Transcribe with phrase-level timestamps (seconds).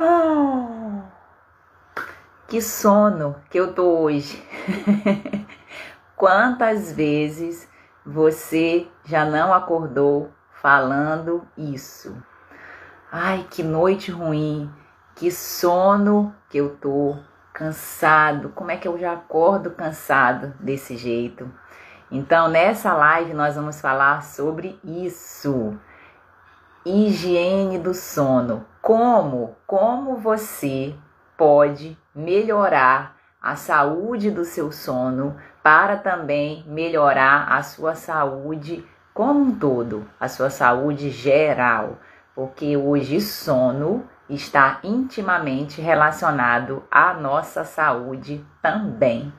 [0.00, 1.02] Oh,
[2.48, 4.42] que sono que eu tô hoje.
[6.16, 7.68] Quantas vezes
[8.04, 12.16] você já não acordou falando isso?
[13.10, 14.72] Ai, que noite ruim,
[15.14, 17.18] que sono que eu tô,
[17.52, 18.48] cansado.
[18.50, 21.52] Como é que eu já acordo cansado desse jeito?
[22.10, 25.78] Então, nessa live nós vamos falar sobre isso.
[26.84, 28.71] Higiene do sono.
[28.82, 29.54] Como?
[29.64, 30.92] Como você
[31.38, 39.54] pode melhorar a saúde do seu sono para também melhorar a sua saúde como um
[39.54, 41.98] todo, a sua saúde geral,
[42.34, 49.32] porque hoje sono está intimamente relacionado à nossa saúde também.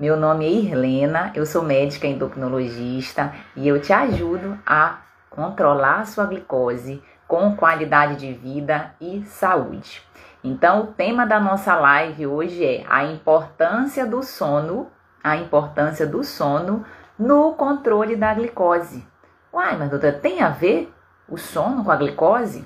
[0.00, 4.98] Meu nome é Irlena, eu sou médica endocrinologista e eu te ajudo a
[5.30, 7.00] controlar a sua glicose
[7.34, 10.00] com qualidade de vida e saúde.
[10.44, 14.86] Então, o tema da nossa live hoje é a importância do sono,
[15.20, 16.84] a importância do sono
[17.18, 19.04] no controle da glicose.
[19.52, 20.94] Uai, mas doutora, tem a ver
[21.28, 22.64] o sono com a glicose?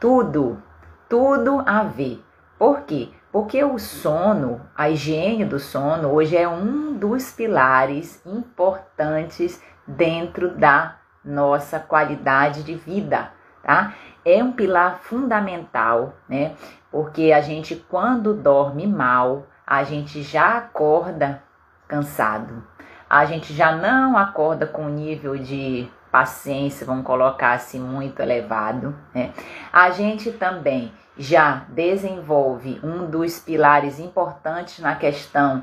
[0.00, 0.60] Tudo,
[1.08, 2.24] tudo a ver.
[2.58, 3.10] Por quê?
[3.30, 10.99] Porque o sono, a higiene do sono, hoje é um dos pilares importantes dentro da
[11.24, 13.30] nossa qualidade de vida,
[13.62, 13.94] tá?
[14.24, 16.54] É um pilar fundamental, né?
[16.90, 21.42] Porque a gente, quando dorme mal, a gente já acorda
[21.86, 22.62] cansado.
[23.08, 28.96] A gente já não acorda com nível de paciência, vamos colocar assim, muito elevado.
[29.14, 29.32] Né?
[29.72, 35.62] A gente também já desenvolve um dos pilares importantes na questão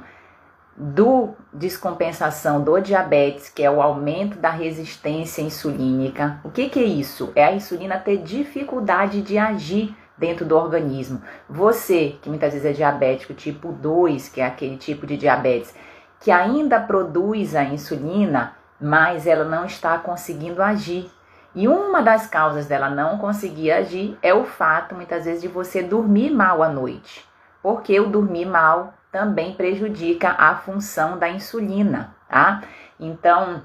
[0.78, 6.40] do descompensação do diabetes, que é o aumento da resistência insulínica.
[6.44, 7.32] O que, que é isso?
[7.36, 11.20] É a insulina ter dificuldade de agir dentro do organismo.
[11.50, 15.74] Você, que muitas vezes é diabético tipo 2, que é aquele tipo de diabetes,
[16.20, 21.10] que ainda produz a insulina, mas ela não está conseguindo agir.
[21.56, 25.82] E uma das causas dela não conseguir agir é o fato, muitas vezes, de você
[25.82, 27.26] dormir mal à noite.
[27.64, 32.62] Porque o dormir mal também prejudica a função da insulina, tá?
[33.00, 33.64] Então,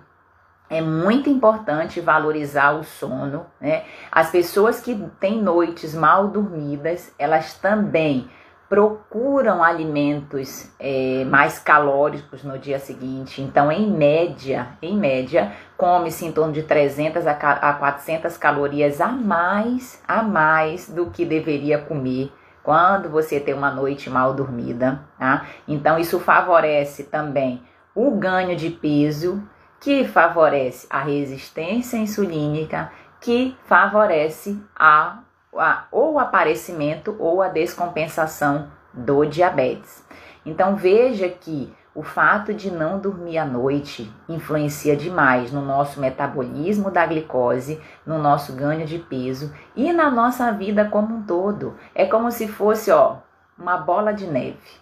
[0.71, 3.85] é muito importante valorizar o sono, né?
[4.11, 8.31] As pessoas que têm noites mal dormidas, elas também
[8.67, 13.43] procuram alimentos é, mais calóricos no dia seguinte.
[13.43, 20.03] Então, em média, em média, come-se em torno de 300 a 400 calorias a mais,
[20.09, 22.33] a mais do que deveria comer
[22.63, 25.47] quando você tem uma noite mal dormida, tá?
[25.67, 27.63] Então isso favorece também
[27.95, 29.43] o ganho de peso,
[29.81, 32.91] que favorece a resistência insulínica,
[33.21, 35.19] que favorece a,
[35.57, 40.05] a ou o aparecimento ou a descompensação do diabetes.
[40.45, 46.91] Então veja que o fato de não dormir à noite influencia demais no nosso metabolismo
[46.91, 51.77] da glicose, no nosso ganho de peso e na nossa vida como um todo.
[51.95, 53.17] É como se fosse, ó,
[53.59, 54.81] uma bola de neve.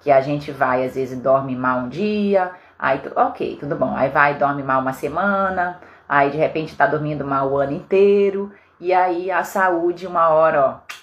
[0.00, 3.94] Que a gente vai, às vezes, dorme mal um dia, aí, ok, tudo bom.
[3.94, 5.78] Aí vai, dorme mal uma semana,
[6.08, 8.50] aí de repente tá dormindo mal o ano inteiro,
[8.80, 10.94] e aí a saúde, uma hora, ó,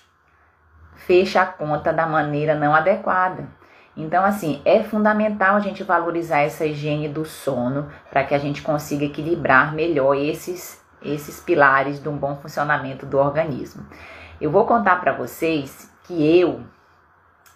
[0.95, 3.47] fecha a conta da maneira não adequada.
[3.95, 8.61] Então, assim, é fundamental a gente valorizar essa higiene do sono para que a gente
[8.61, 13.85] consiga equilibrar melhor esses, esses pilares de um bom funcionamento do organismo.
[14.41, 16.61] Eu vou contar para vocês que eu,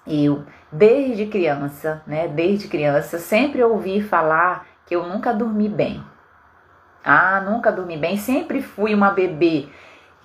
[0.06, 6.04] eu, desde criança, né, desde criança, sempre ouvi falar que eu nunca dormi bem.
[7.04, 9.70] Ah, nunca dormi bem, sempre fui uma bebê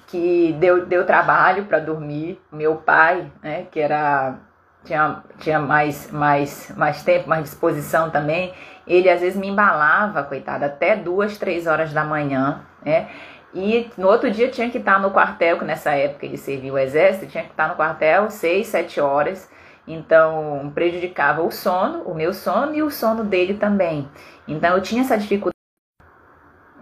[0.09, 2.41] que deu, deu trabalho para dormir.
[2.53, 4.37] Meu pai, né, que era
[4.85, 8.53] tinha, tinha mais, mais, mais tempo, mais disposição também.
[8.87, 13.09] Ele às vezes me embalava, coitada, até duas, três horas da manhã, né?
[13.55, 16.79] E no outro dia tinha que estar no quartel, que nessa época ele servia o
[16.79, 19.51] exército, tinha que estar no quartel seis, sete horas.
[19.87, 24.09] Então prejudicava o sono, o meu sono e o sono dele também.
[24.49, 25.53] Então eu tinha essa dificuldade.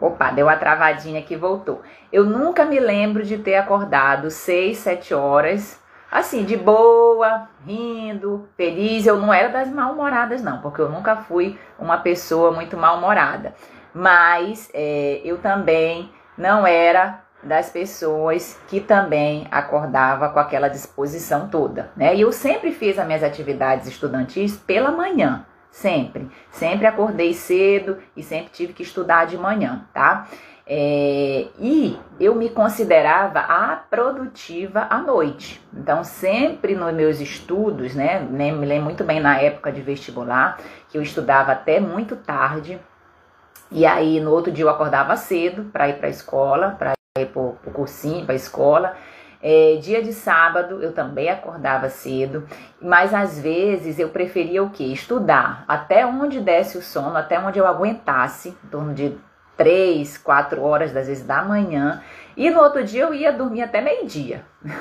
[0.01, 1.83] Opa, deu a travadinha que voltou.
[2.13, 5.81] Eu nunca me lembro de ter acordado seis, sete horas
[6.11, 9.07] assim, de boa, rindo, feliz.
[9.07, 13.55] Eu não era das mal-humoradas, não, porque eu nunca fui uma pessoa muito mal-humorada.
[13.95, 21.91] Mas é, eu também não era das pessoas que também acordava com aquela disposição toda,
[21.97, 22.15] né?
[22.15, 26.29] E eu sempre fiz as minhas atividades estudantis pela manhã, sempre.
[26.51, 30.29] Sempre acordei cedo e sempre tive que estudar de manhã, tá?
[30.73, 35.61] É, e eu me considerava a produtiva à noite.
[35.75, 38.21] Então, sempre nos meus estudos, né?
[38.21, 40.59] Me lembro muito bem na época de vestibular,
[40.89, 42.79] que eu estudava até muito tarde.
[43.69, 47.27] E aí, no outro dia, eu acordava cedo para ir para a escola, para ir
[47.27, 48.95] para o cursinho, para a escola.
[49.43, 52.47] É, dia de sábado eu também acordava cedo,
[52.81, 54.93] mas às vezes eu preferia o que?
[54.93, 59.19] Estudar até onde desse o sono, até onde eu aguentasse, em torno de
[59.61, 62.03] três, quatro horas, às vezes da manhã,
[62.35, 64.43] e no outro dia eu ia dormir até meio-dia.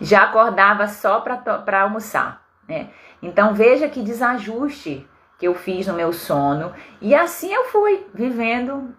[0.00, 2.88] Já acordava só para almoçar, né?
[3.22, 5.08] Então veja que desajuste
[5.38, 6.72] que eu fiz no meu sono.
[7.00, 8.92] E assim eu fui vivendo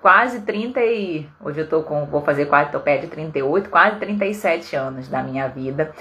[0.00, 3.96] quase 30 e hoje eu tô com vou fazer quase tô perto de 38, quase
[3.96, 5.92] 37 anos da minha vida.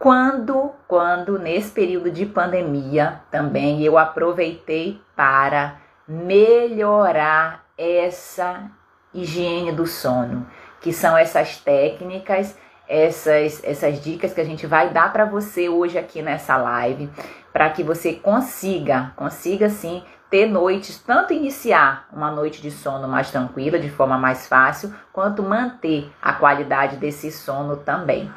[0.00, 5.76] Quando quando nesse período de pandemia também eu aproveitei para
[6.08, 8.70] melhorar essa
[9.14, 10.46] higiene do sono,
[10.80, 12.56] que são essas técnicas,
[12.88, 17.08] essas, essas dicas que a gente vai dar para você hoje aqui nessa live,
[17.52, 23.30] para que você consiga, consiga sim ter noites, tanto iniciar uma noite de sono mais
[23.30, 28.30] tranquila, de forma mais fácil, quanto manter a qualidade desse sono também.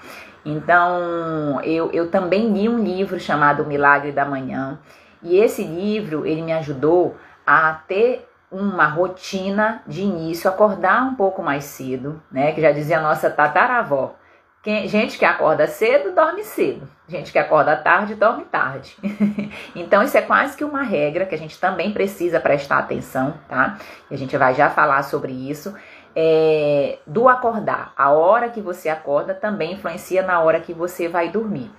[0.46, 4.80] Então, eu, eu também li um livro chamado Milagre da Manhã,
[5.22, 7.16] e esse livro, ele me ajudou
[7.46, 12.52] a ter uma rotina de início, acordar um pouco mais cedo, né?
[12.52, 14.16] Que já dizia a nossa tataravó.
[14.62, 16.88] Quem, gente que acorda cedo, dorme cedo.
[17.08, 18.96] Gente que acorda tarde, dorme tarde.
[19.76, 23.80] então, isso é quase que uma regra que a gente também precisa prestar atenção, tá?
[24.10, 25.76] E a gente vai já falar sobre isso.
[26.14, 27.94] É, do acordar.
[27.98, 31.72] A hora que você acorda também influencia na hora que você vai dormir.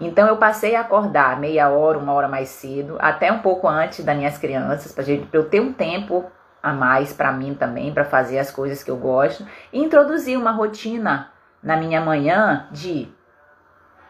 [0.00, 4.04] Então eu passei a acordar meia hora, uma hora mais cedo, até um pouco antes
[4.04, 6.24] das minhas crianças, para eu ter um tempo
[6.62, 10.52] a mais para mim também, para fazer as coisas que eu gosto, e introduzir uma
[10.52, 11.30] rotina
[11.62, 13.08] na minha manhã de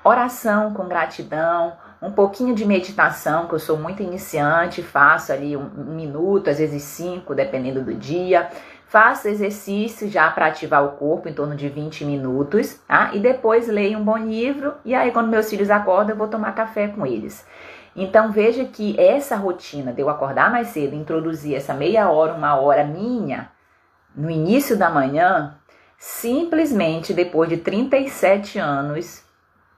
[0.05, 5.69] oração com gratidão, um pouquinho de meditação, que eu sou muito iniciante, faço ali um
[5.95, 8.49] minuto, às vezes cinco, dependendo do dia.
[8.89, 13.11] Faço exercício já para ativar o corpo em torno de 20 minutos, tá?
[13.13, 16.55] E depois leio um bom livro e aí quando meus filhos acordam eu vou tomar
[16.55, 17.47] café com eles.
[17.95, 22.55] Então veja que essa rotina de eu acordar mais cedo, introduzir essa meia hora, uma
[22.59, 23.51] hora minha
[24.17, 25.59] no início da manhã,
[25.99, 29.23] simplesmente depois de 37 anos,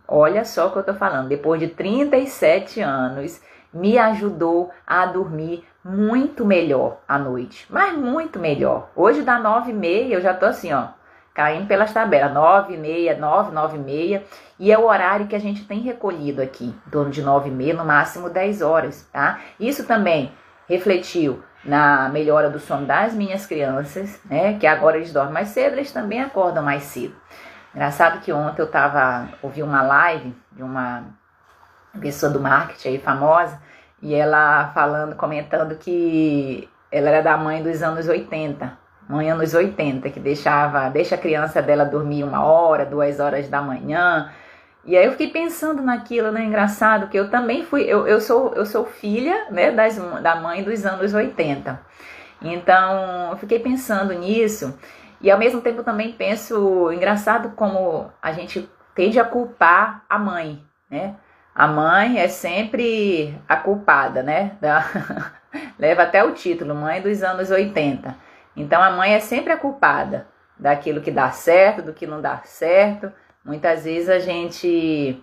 [0.07, 3.41] olha só o que eu tô falando, depois de 37 anos,
[3.73, 8.91] me ajudou a dormir muito melhor à noite, mas muito melhor.
[8.95, 10.89] Hoje dá nove e meia, eu já tô assim, ó,
[11.33, 14.25] caindo pelas tabelas, nove e meia, nove, nove e meia,
[14.59, 17.53] e é o horário que a gente tem recolhido aqui, em torno de nove e
[17.53, 19.41] meia, no máximo dez horas, tá?
[19.59, 20.33] Isso também
[20.69, 24.59] refletiu na melhora do sono das minhas crianças, né?
[24.59, 27.15] Que agora eles dormem mais cedo, eles também acordam mais cedo.
[27.75, 31.05] Engraçado que ontem eu tava, ouvi uma live de uma
[31.99, 33.61] pessoa do marketing aí famosa,
[34.03, 38.79] e ela falando, comentando que ela era da mãe dos anos 80,
[39.09, 43.61] mãe anos 80, que deixava, deixa a criança dela dormir uma hora, duas horas da
[43.61, 44.31] manhã.
[44.85, 46.43] E aí eu fiquei pensando naquilo, né?
[46.45, 50.63] Engraçado que eu também fui, eu, eu sou eu sou filha, né, das, da mãe
[50.63, 51.79] dos anos 80.
[52.43, 54.79] Então, eu fiquei pensando nisso.
[55.21, 60.65] E ao mesmo tempo também penso, engraçado como a gente tende a culpar a mãe,
[60.91, 61.15] né?
[61.55, 64.57] A mãe é sempre a culpada, né?
[64.61, 64.85] Da...
[65.79, 68.15] Leva até o título, mãe dos anos 80.
[68.57, 70.27] Então a mãe é sempre a culpada
[70.59, 73.13] daquilo que dá certo, do que não dá certo.
[73.45, 75.23] Muitas vezes a gente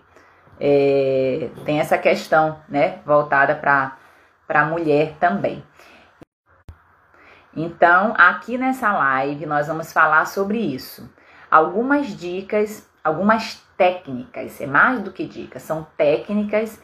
[0.60, 2.98] é, tem essa questão, né?
[3.06, 3.96] Voltada para
[4.48, 5.62] a mulher também.
[7.56, 11.08] Então, aqui nessa live nós vamos falar sobre isso.
[11.50, 16.80] Algumas dicas, algumas técnicas, é mais do que dicas, são técnicas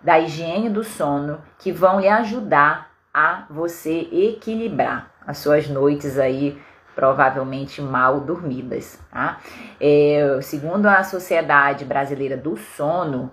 [0.00, 6.60] da higiene do sono que vão lhe ajudar a você equilibrar as suas noites aí
[6.94, 9.38] provavelmente mal dormidas, tá?
[9.80, 13.30] É, segundo a Sociedade Brasileira do Sono,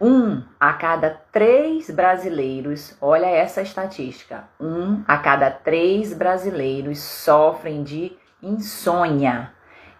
[0.00, 8.12] um a cada três brasileiros, olha essa estatística, um a cada três brasileiros sofrem de
[8.42, 9.52] insônia.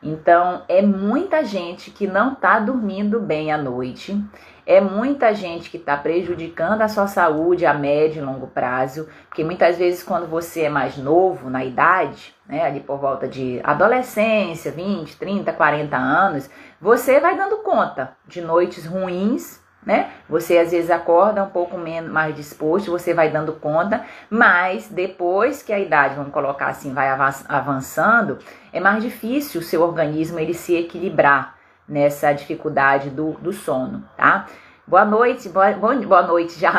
[0.05, 4.23] Então, é muita gente que não está dormindo bem à noite,
[4.67, 9.43] é muita gente que está prejudicando a sua saúde a médio e longo prazo, porque
[9.43, 14.71] muitas vezes, quando você é mais novo na idade, né, ali por volta de adolescência,
[14.71, 20.11] 20, 30, 40 anos, você vai dando conta de noites ruins, né?
[20.29, 25.63] Você às vezes acorda um pouco menos, mais disposto, você vai dando conta, mas depois
[25.63, 27.09] que a idade, vamos colocar assim, vai
[27.49, 28.39] avançando,
[28.73, 31.57] é mais difícil o seu organismo ele se equilibrar
[31.89, 34.47] nessa dificuldade do, do sono, tá?
[34.87, 36.73] Boa noite, boa, boa noite já.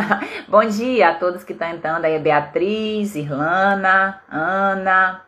[0.48, 5.20] bom dia a todos que estão entrando aí, Beatriz, Irlana, Ana,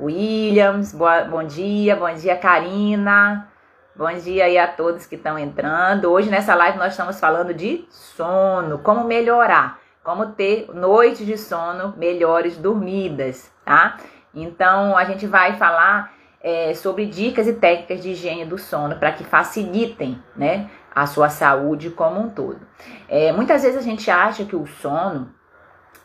[0.00, 3.53] Williams, boa, bom dia, bom dia, Karina.
[3.96, 6.10] Bom dia aí a todos que estão entrando.
[6.10, 11.94] Hoje nessa live nós estamos falando de sono, como melhorar, como ter noites de sono
[11.96, 13.98] melhores dormidas, tá?
[14.34, 19.12] Então a gente vai falar é, sobre dicas e técnicas de higiene do sono para
[19.12, 22.58] que facilitem, né, a sua saúde como um todo.
[23.08, 25.32] É, muitas vezes a gente acha que o sono,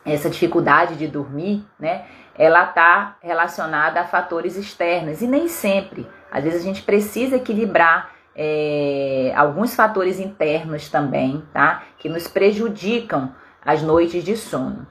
[0.04, 2.06] essa dificuldade de dormir, né,
[2.40, 6.08] ela está relacionada a fatores externos e nem sempre.
[6.32, 11.82] Às vezes a gente precisa equilibrar é, alguns fatores internos também, tá?
[11.98, 14.86] Que nos prejudicam as noites de sono.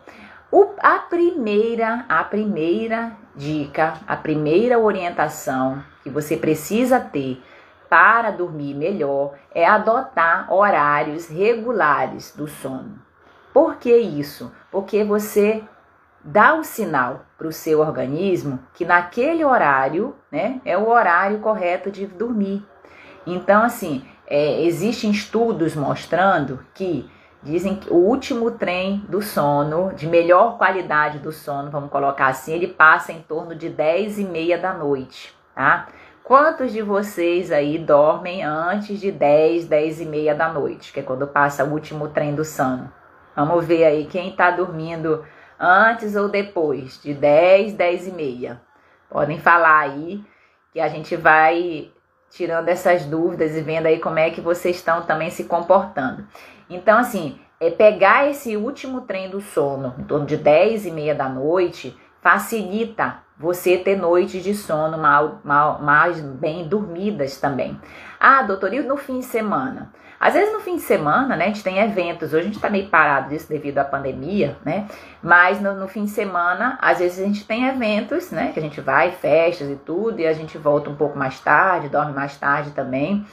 [0.51, 7.41] O, a primeira, a primeira dica, a primeira orientação que você precisa ter
[7.89, 12.99] para dormir melhor é adotar horários regulares do sono.
[13.51, 14.51] Por que isso?
[14.69, 15.63] Porque você
[16.23, 21.89] dá o sinal para o seu organismo que naquele horário, né, é o horário correto
[21.89, 22.65] de dormir.
[23.25, 27.09] Então, assim, é, existem estudos mostrando que
[27.41, 32.53] dizem que o último trem do sono, de melhor qualidade do sono, vamos colocar assim,
[32.53, 35.87] ele passa em torno de 10 e meia da noite, tá?
[36.23, 41.03] Quantos de vocês aí dormem antes de 10, 10 e meia da noite, que é
[41.03, 42.91] quando passa o último trem do sono?
[43.35, 45.23] Vamos ver aí quem está dormindo
[45.59, 48.61] antes ou depois de 10, 10 e meia.
[49.09, 50.23] Podem falar aí
[50.71, 51.91] que a gente vai
[52.29, 56.27] tirando essas dúvidas e vendo aí como é que vocês estão também se comportando.
[56.69, 61.15] Então, assim, é pegar esse último trem do sono, em torno de 10 e meia
[61.15, 67.79] da noite, facilita você ter noites de sono mal, mal, mais bem dormidas também.
[68.19, 69.91] Ah, doutor, e no fim de semana?
[70.19, 72.69] Às vezes no fim de semana, né, a gente tem eventos, hoje a gente está
[72.69, 74.85] meio parado disso devido à pandemia, né?
[75.23, 78.51] Mas no, no, fim de semana, às vezes a gente tem eventos, né?
[78.51, 81.87] Que a gente vai, festas e tudo, e a gente volta um pouco mais tarde,
[81.87, 83.25] dorme mais tarde também.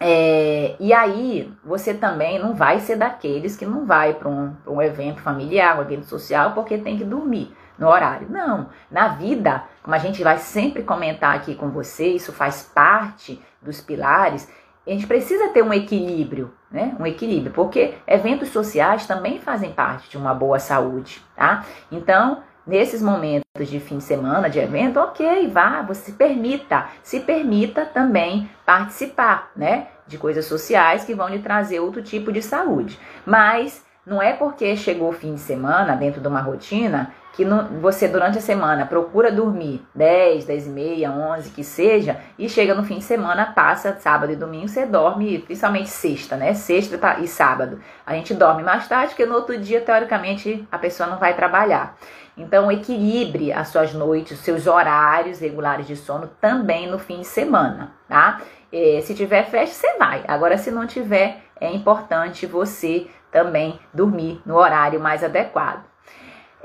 [0.00, 4.82] É, e aí, você também não vai ser daqueles que não vai para um, um
[4.82, 8.28] evento familiar, um evento social, porque tem que dormir no horário.
[8.28, 13.40] Não, na vida, como a gente vai sempre comentar aqui com você, isso faz parte
[13.62, 14.50] dos pilares
[14.86, 16.94] a gente precisa ter um equilíbrio, né?
[16.98, 21.64] Um equilíbrio, porque eventos sociais também fazem parte de uma boa saúde, tá?
[21.90, 27.20] Então, nesses momentos de fim de semana, de evento, ok, vá, você se permita, se
[27.20, 29.88] permita também participar, né?
[30.06, 32.98] De coisas sociais que vão lhe trazer outro tipo de saúde.
[33.24, 37.64] Mas não é porque chegou o fim de semana, dentro de uma rotina, que no,
[37.80, 42.74] você durante a semana procura dormir 10, 10 e meia, 11, que seja, e chega
[42.74, 46.54] no fim de semana, passa sábado e domingo, você dorme, principalmente sexta, né?
[46.54, 47.78] Sexta e sábado.
[48.06, 51.98] A gente dorme mais tarde, porque no outro dia, teoricamente, a pessoa não vai trabalhar.
[52.38, 57.26] Então, equilibre as suas noites, os seus horários regulares de sono também no fim de
[57.26, 58.40] semana, tá?
[58.72, 60.24] E, se tiver festa, você vai.
[60.26, 65.84] Agora, se não tiver, é importante você também dormir no horário mais adequado.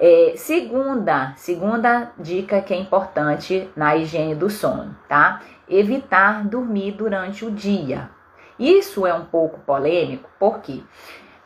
[0.04, 5.42] É, segunda, segunda dica que é importante na higiene do sono, tá?
[5.70, 8.10] Evitar dormir durante o dia.
[8.58, 10.82] Isso é um pouco polêmico, por quê?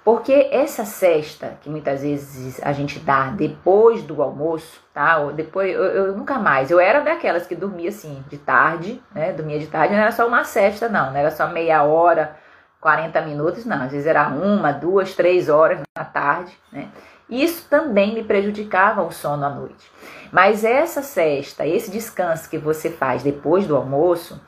[0.05, 5.17] Porque essa cesta que muitas vezes a gente dá depois do almoço, tá?
[5.17, 6.71] Ou depois, eu, eu, nunca mais.
[6.71, 9.33] Eu era daquelas que dormia assim de tarde, né?
[9.33, 12.37] Dormia de tarde, não era só uma cesta, não, não era só meia hora,
[12.79, 13.81] 40 minutos, não.
[13.81, 16.87] Às vezes era uma, duas, três horas na tarde, né?
[17.29, 19.91] Isso também me prejudicava o sono à noite.
[20.31, 24.39] Mas essa cesta, esse descanso que você faz depois do almoço,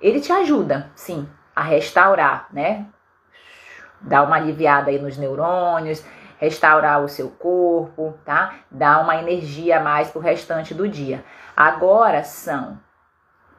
[0.00, 2.86] ele te ajuda, sim, a restaurar, né?
[4.00, 6.04] Dar uma aliviada aí nos neurônios,
[6.38, 8.56] restaurar o seu corpo, tá?
[8.70, 11.24] Dar uma energia a mais pro restante do dia.
[11.56, 12.78] Agora são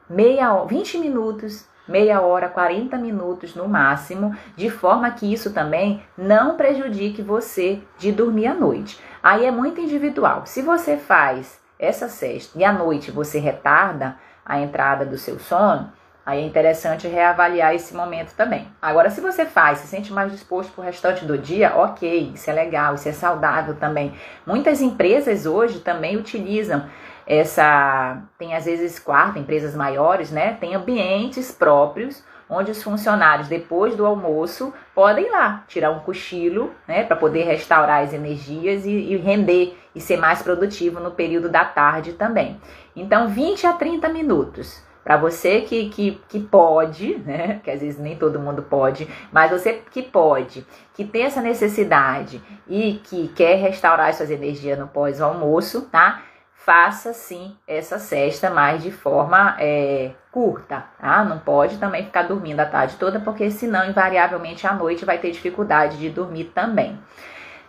[0.08, 6.56] meia 20 minutos meia hora, 40 minutos no máximo, de forma que isso também não
[6.56, 9.00] prejudique você de dormir à noite.
[9.22, 10.42] Aí é muito individual.
[10.44, 15.92] Se você faz essa cesta e à noite você retarda a entrada do seu sono,
[16.24, 18.68] aí é interessante reavaliar esse momento também.
[18.82, 22.50] Agora, se você faz, se sente mais disposto para o restante do dia, ok, isso
[22.50, 24.12] é legal, isso é saudável também.
[24.46, 26.84] Muitas empresas hoje também utilizam
[27.28, 30.54] essa tem às vezes quarto, empresas maiores, né?
[30.54, 36.72] Tem ambientes próprios onde os funcionários, depois do almoço, podem ir lá tirar um cochilo,
[36.86, 41.50] né, para poder restaurar as energias e, e, render e ser mais produtivo no período
[41.50, 42.58] da tarde também.
[42.96, 44.82] Então, 20 a 30 minutos.
[45.04, 47.60] Para você que, que, que pode, né?
[47.64, 52.42] Que às vezes nem todo mundo pode, mas você que pode, que tem essa necessidade
[52.66, 56.22] e que quer restaurar suas energias no pós-almoço, tá?
[56.68, 61.24] Faça sim essa cesta, mas de forma é, curta, tá?
[61.24, 65.30] Não pode também ficar dormindo a tarde toda, porque senão, invariavelmente, à noite vai ter
[65.30, 67.00] dificuldade de dormir também.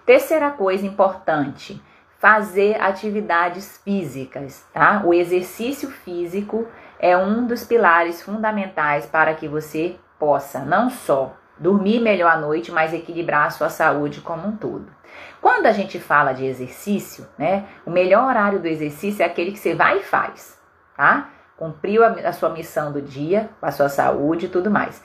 [0.06, 1.82] Terceira coisa importante,
[2.18, 5.02] fazer atividades físicas, tá?
[5.06, 6.68] O exercício físico
[7.00, 12.70] é um dos pilares fundamentais para que você possa não só dormir melhor à noite,
[12.70, 14.99] mas equilibrar a sua saúde como um todo.
[15.42, 19.60] Quando a gente fala de exercício, né, o melhor horário do exercício é aquele que
[19.60, 20.58] você vai e faz,
[20.96, 21.30] tá?
[21.58, 25.04] Cumpriu a, a sua missão do dia, com a sua saúde e tudo mais.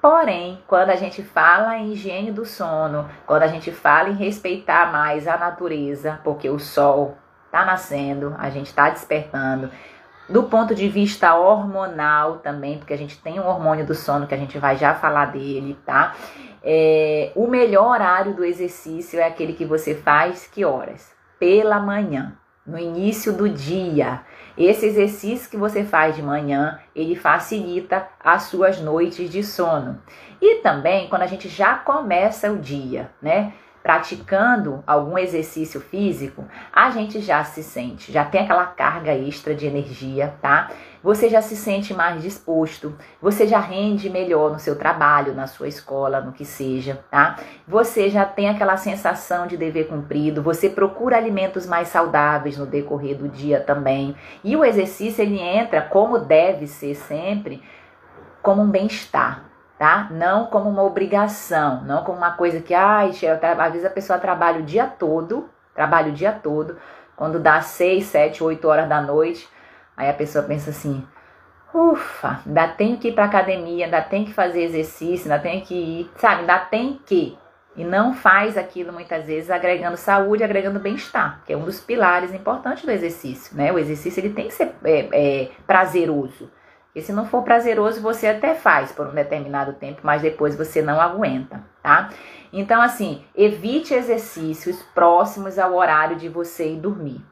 [0.00, 4.92] Porém, quando a gente fala em higiene do sono, quando a gente fala em respeitar
[4.92, 7.16] mais a natureza, porque o sol
[7.46, 9.70] está nascendo, a gente está despertando,
[10.28, 14.34] do ponto de vista hormonal também, porque a gente tem um hormônio do sono que
[14.34, 16.14] a gente vai já falar dele, tá?
[16.68, 21.14] É, o melhor horário do exercício é aquele que você faz que horas?
[21.38, 24.22] Pela manhã, no início do dia.
[24.58, 30.02] Esse exercício que você faz de manhã, ele facilita as suas noites de sono.
[30.42, 33.52] E também quando a gente já começa o dia, né?
[33.86, 39.64] Praticando algum exercício físico, a gente já se sente, já tem aquela carga extra de
[39.64, 40.72] energia, tá?
[41.04, 45.68] Você já se sente mais disposto, você já rende melhor no seu trabalho, na sua
[45.68, 47.36] escola, no que seja, tá?
[47.68, 53.16] Você já tem aquela sensação de dever cumprido, você procura alimentos mais saudáveis no decorrer
[53.16, 54.16] do dia também.
[54.42, 57.62] E o exercício ele entra como deve ser sempre,
[58.42, 59.45] como um bem-estar,
[59.78, 60.08] tá?
[60.10, 64.60] Não como uma obrigação, não como uma coisa que, ai, às vezes a pessoa trabalha
[64.60, 66.78] o dia todo, trabalha o dia todo,
[67.14, 69.48] quando dá 6, 7, 8 horas da noite,
[69.96, 71.06] aí a pessoa pensa assim,
[71.72, 75.74] ufa, ainda tenho que ir pra academia, ainda tem que fazer exercício, ainda tem que
[75.74, 77.38] ir, sabe, ainda tem que.
[77.76, 82.32] E não faz aquilo muitas vezes agregando saúde, agregando bem-estar, que é um dos pilares
[82.32, 83.70] importantes do exercício, né?
[83.70, 86.50] O exercício ele tem que ser é, é, prazeroso.
[86.96, 90.80] E se não for prazeroso, você até faz por um determinado tempo, mas depois você
[90.80, 92.08] não aguenta, tá?
[92.50, 97.22] Então, assim, evite exercícios próximos ao horário de você ir dormir.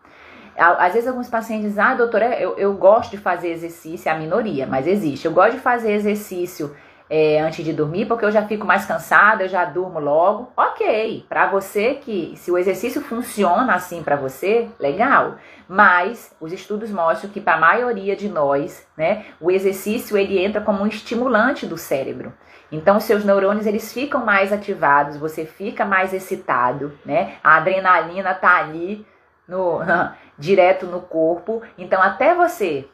[0.54, 4.18] Às vezes alguns pacientes dizem, ah, doutora, eu, eu gosto de fazer exercício, é a
[4.18, 5.24] minoria, mas existe.
[5.24, 6.76] Eu gosto de fazer exercício
[7.08, 10.50] é, antes de dormir, porque eu já fico mais cansada, eu já durmo logo.
[10.56, 15.36] Ok, para você que se o exercício funciona assim para você, legal.
[15.68, 20.60] Mas os estudos mostram que para a maioria de nós, né, o exercício ele entra
[20.60, 22.32] como um estimulante do cérebro.
[22.72, 27.34] Então, seus neurônios eles ficam mais ativados, você fica mais excitado, né?
[27.44, 29.06] A adrenalina tá ali
[29.46, 29.80] no
[30.36, 31.62] direto no corpo.
[31.78, 32.88] Então, até você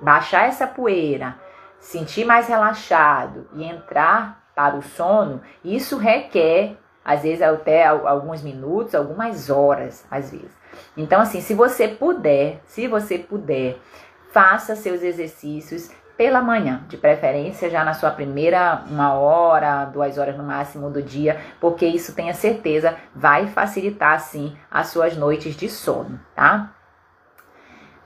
[0.00, 1.34] baixar essa poeira,
[1.84, 8.94] sentir mais relaxado e entrar para o sono, isso requer, às vezes, até alguns minutos,
[8.94, 10.50] algumas horas, às vezes.
[10.96, 13.78] Então, assim, se você puder, se você puder,
[14.32, 20.36] faça seus exercícios pela manhã, de preferência já na sua primeira uma hora, duas horas
[20.36, 25.68] no máximo do dia, porque isso tenha certeza vai facilitar sim as suas noites de
[25.68, 26.72] sono, tá?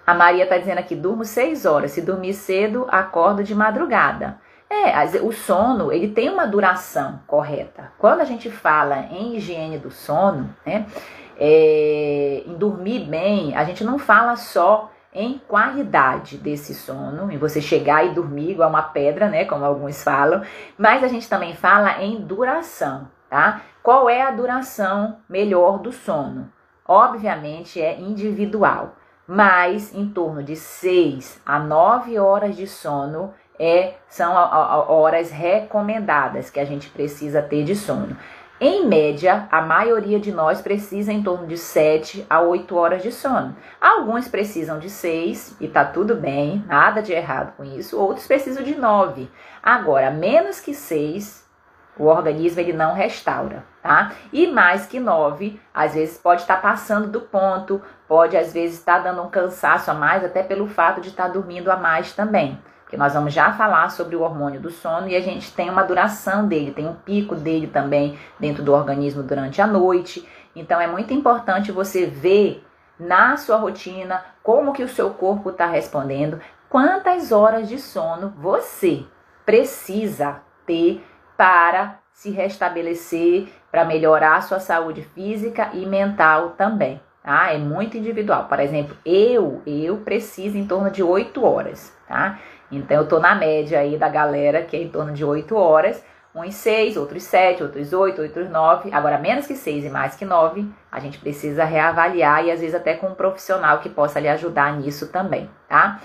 [0.08, 1.90] A Maria está dizendo aqui: durmo seis horas.
[1.90, 4.38] Se dormir cedo, acordo de madrugada.
[4.70, 7.92] É, o sono ele tem uma duração correta.
[7.98, 10.86] Quando a gente fala em higiene do sono, né,
[11.38, 17.60] é, em dormir bem, a gente não fala só em qualidade desse sono, em você
[17.60, 20.42] chegar e dormir igual uma pedra, né, como alguns falam,
[20.78, 23.60] mas a gente também fala em duração, tá?
[23.82, 26.50] Qual é a duração melhor do sono?
[26.86, 28.97] Obviamente é individual
[29.28, 34.32] mas em torno de 6 a 9 horas de sono é, são
[34.88, 38.16] horas recomendadas que a gente precisa ter de sono.
[38.60, 43.12] Em média, a maioria de nós precisa em torno de 7 a 8 horas de
[43.12, 43.54] sono.
[43.80, 48.00] Alguns precisam de 6 e tá tudo bem, nada de errado com isso.
[48.00, 49.30] Outros precisam de 9.
[49.62, 51.47] Agora, menos que 6
[51.98, 54.12] o organismo ele não restaura, tá?
[54.32, 58.78] E mais que 9, às vezes pode estar tá passando do ponto, pode às vezes
[58.78, 61.76] estar tá dando um cansaço a mais, até pelo fato de estar tá dormindo a
[61.76, 62.58] mais também.
[62.82, 65.82] Porque nós vamos já falar sobre o hormônio do sono e a gente tem uma
[65.82, 70.26] duração dele, tem um pico dele também dentro do organismo durante a noite.
[70.56, 72.64] Então é muito importante você ver
[72.98, 79.04] na sua rotina, como que o seu corpo está respondendo, quantas horas de sono você
[79.44, 81.04] precisa ter
[81.38, 87.01] para se restabelecer, para melhorar a sua saúde física e mental também.
[87.22, 87.53] Tá?
[87.53, 88.46] É muito individual.
[88.46, 92.40] Por exemplo, eu, eu preciso em torno de 8 horas, tá?
[92.72, 96.05] Então eu tô na média aí da galera que é em torno de 8 horas,
[96.35, 98.90] uns 6, outros 7, outros 8, outros 9.
[98.92, 102.74] Agora menos que 6 e mais que 9, a gente precisa reavaliar e às vezes
[102.74, 106.01] até com um profissional que possa lhe ajudar nisso também, tá?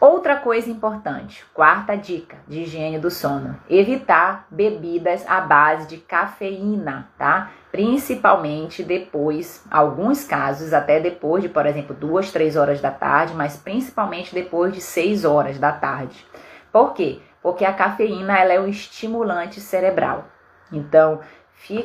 [0.00, 7.10] Outra coisa importante, quarta dica de higiene do sono: evitar bebidas à base de cafeína,
[7.18, 7.50] tá?
[7.70, 13.58] Principalmente depois, alguns casos, até depois de, por exemplo, duas, três horas da tarde, mas
[13.58, 16.26] principalmente depois de seis horas da tarde.
[16.72, 17.20] Por quê?
[17.42, 20.24] Porque a cafeína ela é um estimulante cerebral.
[20.72, 21.20] Então,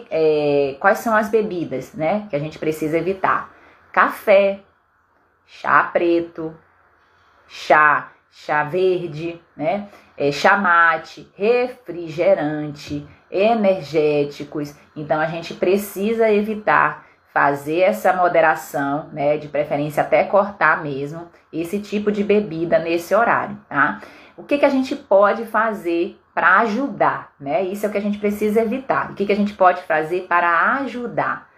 [0.10, 3.54] é, quais são as bebidas, né, que a gente precisa evitar?
[3.92, 4.62] Café,
[5.46, 6.56] chá preto,
[7.48, 9.88] chá, chá verde, né?
[10.18, 14.74] É, chá mate, refrigerante, energéticos.
[14.96, 19.38] Então a gente precisa evitar fazer essa moderação, né?
[19.38, 24.02] De preferência até cortar mesmo esse tipo de bebida nesse horário, tá?
[24.38, 27.64] O que, que a gente pode fazer para ajudar, né?
[27.64, 29.12] Isso é o que a gente precisa evitar.
[29.12, 31.50] O que, que a gente pode fazer para ajudar?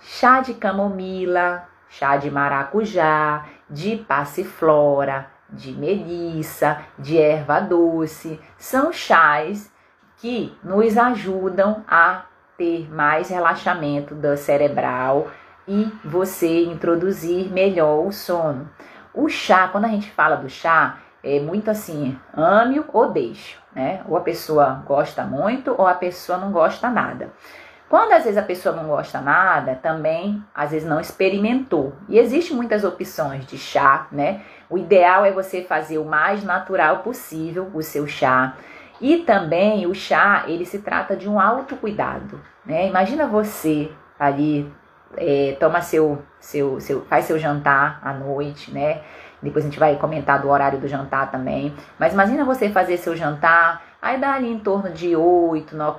[0.00, 9.72] Chá de camomila, chá de maracujá, de passiflora, de melissa, de erva doce, são chás
[10.18, 12.24] que nos ajudam a
[12.56, 15.28] ter mais relaxamento cerebral
[15.66, 18.68] e você introduzir melhor o sono.
[19.14, 24.02] O chá, quando a gente fala do chá, é muito assim, ame ou deixe, né?
[24.08, 27.30] Ou a pessoa gosta muito ou a pessoa não gosta nada.
[27.90, 31.92] Quando às vezes a pessoa não gosta nada, também às vezes não experimentou.
[32.08, 34.42] E existem muitas opções de chá, né?
[34.70, 38.54] O ideal é você fazer o mais natural possível o seu chá.
[39.00, 42.86] E também o chá, ele se trata de um autocuidado, né?
[42.86, 44.72] Imagina você ali
[45.16, 49.00] é, toma seu, seu, seu, faz seu jantar à noite, né?
[49.42, 51.74] Depois a gente vai comentar do horário do jantar também.
[51.98, 55.98] Mas imagina você fazer seu jantar, aí dá ali em torno de 8, 9,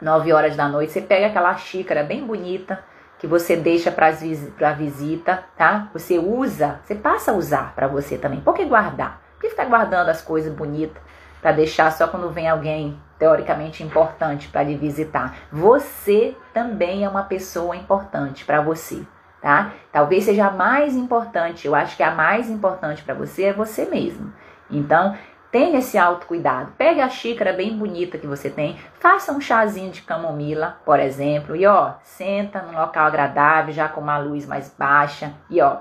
[0.00, 2.82] 9 horas da noite, você pega aquela xícara bem bonita
[3.18, 5.88] que você deixa para a visita, tá?
[5.92, 8.40] Você usa, você passa a usar para você também.
[8.40, 9.20] Por que guardar?
[9.34, 11.02] Por que ficar guardando as coisas bonitas
[11.40, 15.34] para deixar só quando vem alguém teoricamente importante para lhe visitar?
[15.50, 19.02] Você também é uma pessoa importante para você,
[19.42, 19.72] tá?
[19.90, 23.84] Talvez seja a mais importante, eu acho que a mais importante para você é você
[23.84, 24.32] mesmo.
[24.70, 25.16] Então,
[25.50, 26.72] Tenha esse autocuidado.
[26.76, 31.56] Pegue a xícara bem bonita que você tem, faça um chazinho de camomila, por exemplo,
[31.56, 35.78] e ó, senta num local agradável, já com uma luz mais baixa, e ó,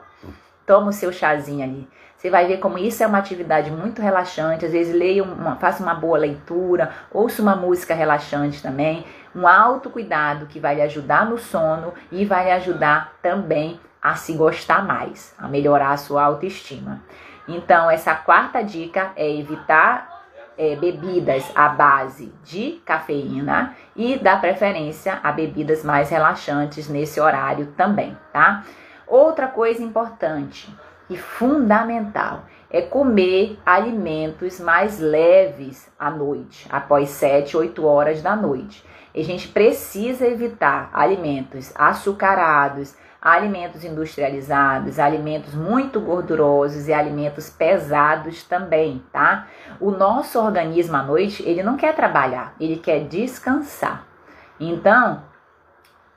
[0.66, 1.88] toma o seu chazinho ali.
[2.18, 4.66] Você vai ver como isso é uma atividade muito relaxante.
[4.66, 9.06] Às vezes leia uma, faça uma boa leitura, ouça uma música relaxante também.
[9.36, 14.34] Um autocuidado que vai lhe ajudar no sono e vai lhe ajudar também a se
[14.34, 17.02] gostar mais, a melhorar a sua autoestima.
[17.48, 20.18] Então, essa quarta dica é evitar
[20.58, 27.68] é, bebidas à base de cafeína e dar preferência a bebidas mais relaxantes nesse horário
[27.78, 28.64] também, tá?
[29.08, 30.74] Outra coisa importante
[31.10, 38.84] e fundamental é comer alimentos mais leves à noite, após 7, 8 horas da noite.
[39.16, 42.94] A gente precisa evitar alimentos açucarados,
[43.28, 49.48] alimentos industrializados, alimentos muito gordurosos e alimentos pesados também, tá?
[49.82, 54.08] O nosso organismo à noite, ele não quer trabalhar, ele quer descansar.
[54.58, 55.24] Então,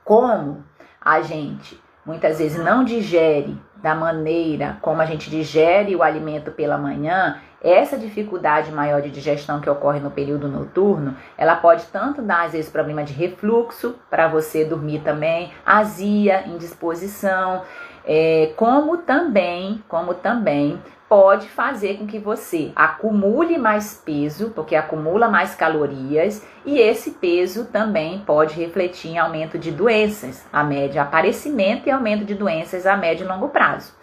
[0.05, 0.63] como
[1.01, 6.77] a gente muitas vezes não digere da maneira como a gente digere o alimento pela
[6.77, 12.45] manhã, essa dificuldade maior de digestão que ocorre no período noturno, ela pode tanto dar
[12.45, 17.61] às vezes problema de refluxo para você dormir também, azia, indisposição,
[18.05, 20.79] é, como também, como também
[21.11, 27.65] pode fazer com que você acumule mais peso, porque acumula mais calorias, e esse peso
[27.65, 32.95] também pode refletir em aumento de doenças a médio, aparecimento e aumento de doenças a
[32.95, 33.93] médio e longo prazo.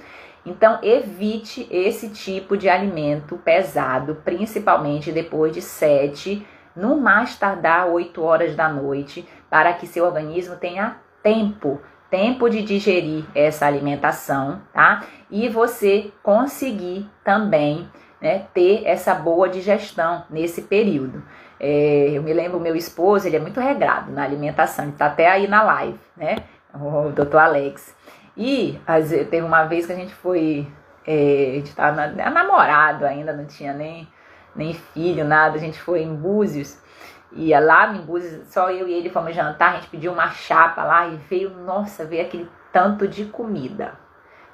[0.44, 8.22] Então, evite esse tipo de alimento pesado, principalmente depois de 7, no mais tardar 8
[8.22, 15.04] horas da noite, para que seu organismo tenha tempo tempo de digerir essa alimentação, tá?
[15.30, 17.88] E você conseguir também
[18.20, 21.22] né, ter essa boa digestão nesse período.
[21.60, 25.28] É, eu me lembro, meu esposo, ele é muito regrado na alimentação, ele tá até
[25.28, 26.36] aí na live, né?
[26.74, 27.94] O doutor Alex.
[28.38, 28.80] E
[29.30, 30.70] teve uma vez que a gente foi,
[31.04, 34.08] é, a gente estava namorado ainda, não tinha nem,
[34.54, 36.80] nem filho, nada, a gente foi em Búzios,
[37.32, 40.84] ia lá em Búzios, só eu e ele fomos jantar, a gente pediu uma chapa
[40.84, 43.94] lá e veio, nossa, veio aquele tanto de comida.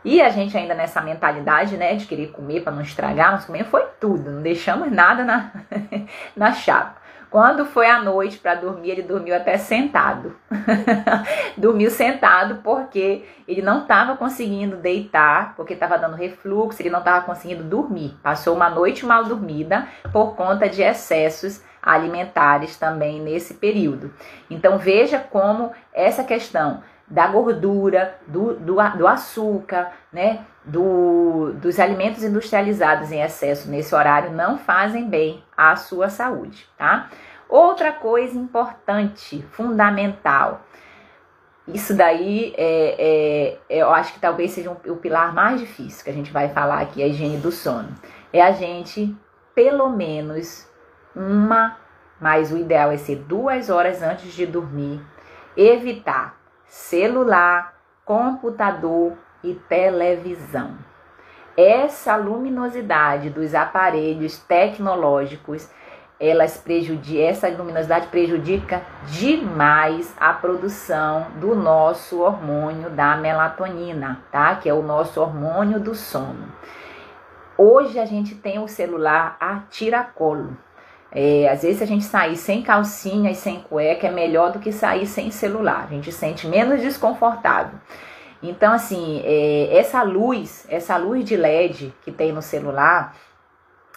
[0.03, 3.69] E a gente ainda nessa mentalidade, né, de querer comer para não estragar, nós comemos
[3.69, 5.53] foi tudo, não deixamos nada na,
[6.35, 7.04] na chapa.
[7.35, 10.37] Quando foi à noite para dormir, ele dormiu até sentado.
[11.59, 17.27] dormiu sentado porque ele não estava conseguindo deitar, porque estava dando refluxo, ele não estava
[17.27, 18.17] conseguindo dormir.
[18.23, 24.15] Passou uma noite mal dormida por conta de excessos alimentares também nesse período.
[24.49, 32.23] Então veja como essa questão da gordura, do, do, do açúcar, né, do, dos alimentos
[32.23, 37.11] industrializados em excesso nesse horário não fazem bem à sua saúde, tá?
[37.49, 40.63] Outra coisa importante, fundamental,
[41.69, 46.11] isso daí é, é, eu acho que talvez seja um, o pilar mais difícil que
[46.11, 47.89] a gente vai falar aqui, a higiene do sono.
[48.33, 49.15] É a gente,
[49.55, 50.69] pelo menos,
[51.15, 51.77] uma,
[52.21, 55.01] mas o ideal é ser duas horas antes de dormir,
[55.57, 56.44] evitar
[56.75, 59.13] celular, computador
[59.45, 60.77] e televisão.
[61.57, 65.71] Essa luminosidade dos aparelhos tecnológicos,
[66.19, 74.57] elas prejudicam, essa luminosidade prejudica demais a produção do nosso hormônio da melatonina, tá?
[74.57, 76.53] Que é o nosso hormônio do sono.
[77.57, 80.57] Hoje a gente tem o celular a tiracolo.
[81.15, 84.73] É, às vezes a gente sair sem calcinha e sem cueca é melhor do que
[84.73, 85.85] sair sem celular.
[85.85, 87.79] A gente sente menos desconfortável.
[88.43, 93.15] Então, assim, é, essa luz, essa luz de LED que tem no celular,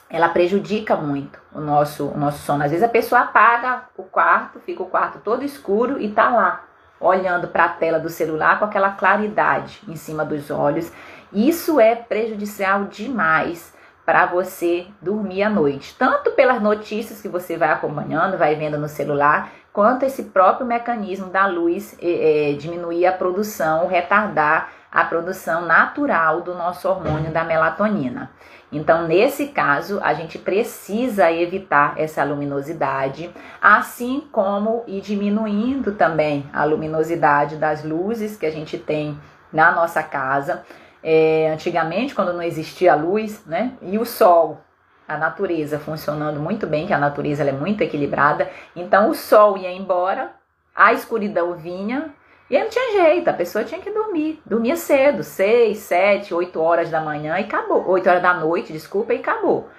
[0.10, 2.64] ela prejudica muito o nosso, o nosso sono.
[2.64, 6.64] Às vezes a pessoa apaga o quarto, fica o quarto todo escuro e tá lá,
[7.00, 10.92] olhando para a tela do celular com aquela claridade em cima dos olhos.
[11.34, 13.76] Isso é prejudicial demais
[14.08, 18.88] para você dormir à noite, tanto pelas notícias que você vai acompanhando, vai vendo no
[18.88, 25.66] celular, quanto esse próprio mecanismo da luz é, é, diminuir a produção, retardar a produção
[25.66, 28.32] natural do nosso hormônio da melatonina.
[28.72, 33.30] Então, nesse caso, a gente precisa evitar essa luminosidade,
[33.62, 39.20] assim como ir diminuindo também a luminosidade das luzes que a gente tem
[39.52, 40.64] na nossa casa
[41.10, 43.72] é, antigamente, quando não existia luz, né?
[43.82, 44.60] E o sol,
[45.08, 48.50] a natureza funcionando muito bem, que a natureza é muito equilibrada.
[48.76, 50.34] Então o sol ia embora,
[50.76, 52.14] a escuridão vinha
[52.50, 54.42] e aí não tinha jeito, a pessoa tinha que dormir.
[54.46, 57.90] Dormia cedo, 6, 7, 8 horas da manhã e acabou.
[57.90, 59.70] 8 horas da noite, desculpa, e acabou.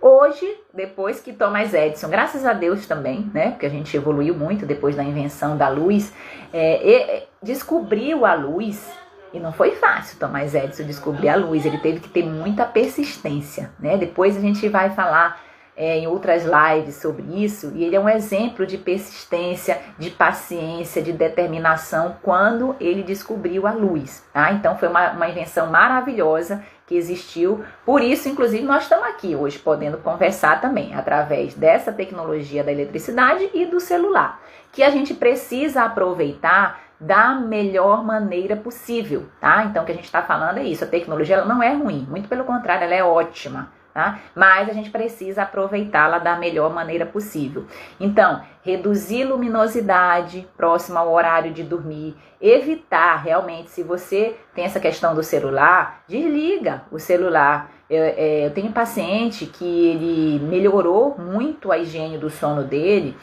[0.00, 4.64] Hoje, depois que Thomas Edison, graças a Deus também, né, porque a gente evoluiu muito
[4.64, 6.14] depois da invenção da luz,
[6.52, 8.88] é, descobriu a luz
[9.36, 13.70] e não foi fácil Thomas Edison descobrir a luz, ele teve que ter muita persistência,
[13.78, 13.96] né?
[13.96, 15.40] Depois a gente vai falar
[15.76, 21.02] é, em outras lives sobre isso, e ele é um exemplo de persistência, de paciência,
[21.02, 24.52] de determinação quando ele descobriu a luz, tá?
[24.52, 29.58] Então foi uma, uma invenção maravilhosa que existiu, por isso, inclusive, nós estamos aqui hoje
[29.58, 34.40] podendo conversar também através dessa tecnologia da eletricidade e do celular,
[34.72, 39.64] que a gente precisa aproveitar da melhor maneira possível, tá?
[39.64, 40.84] Então, o que a gente está falando é isso.
[40.84, 44.18] A tecnologia ela não é ruim, muito pelo contrário, ela é ótima, tá?
[44.34, 47.66] Mas a gente precisa aproveitá-la da melhor maneira possível.
[48.00, 55.14] Então, reduzir luminosidade próximo ao horário de dormir, evitar realmente, se você tem essa questão
[55.14, 57.70] do celular, desliga o celular.
[57.88, 63.16] Eu, é, eu tenho um paciente que ele melhorou muito a higiene do sono dele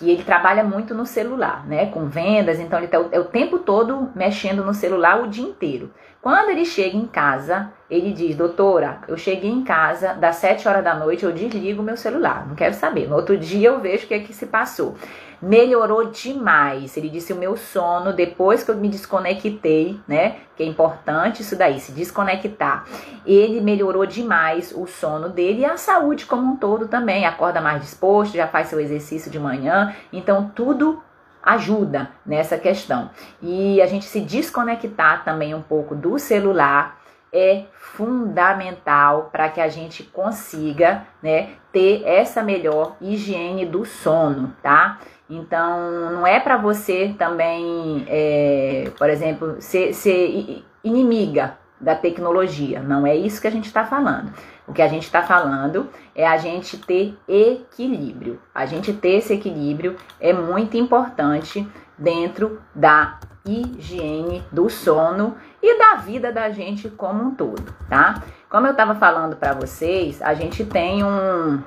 [0.00, 3.58] que ele trabalha muito no celular, né, com vendas, então ele tá, é o tempo
[3.58, 5.92] todo mexendo no celular o dia inteiro.
[6.22, 10.84] Quando ele chega em casa, ele diz: Doutora, eu cheguei em casa, das 7 horas
[10.84, 13.08] da noite, eu desligo meu celular, não quero saber.
[13.08, 14.96] No outro dia eu vejo o que é que se passou
[15.40, 16.96] melhorou demais.
[16.96, 20.36] Ele disse o meu sono depois que eu me desconectei, né?
[20.56, 22.84] Que é importante isso daí, se desconectar.
[23.24, 27.24] Ele melhorou demais o sono dele e a saúde como um todo também.
[27.24, 29.94] Acorda mais disposto, já faz seu exercício de manhã.
[30.12, 31.02] Então tudo
[31.42, 33.10] ajuda nessa questão.
[33.40, 37.00] E a gente se desconectar também um pouco do celular
[37.32, 44.98] é fundamental para que a gente consiga, né, ter essa melhor higiene do sono, tá?
[45.30, 52.80] Então, não é para você também, é, por exemplo, ser, ser inimiga da tecnologia.
[52.80, 54.32] Não é isso que a gente está falando.
[54.66, 58.40] O que a gente está falando é a gente ter equilíbrio.
[58.52, 61.66] A gente ter esse equilíbrio é muito importante
[61.96, 68.22] dentro da higiene do sono e da vida da gente como um todo, tá?
[68.48, 71.62] Como eu estava falando para vocês, a gente tem um,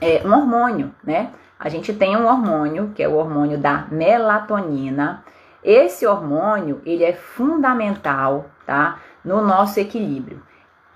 [0.00, 1.30] é, um hormônio, né?
[1.60, 5.22] A gente tem um hormônio que é o hormônio da melatonina.
[5.62, 8.98] Esse hormônio ele é fundamental, tá?
[9.22, 10.42] No nosso equilíbrio.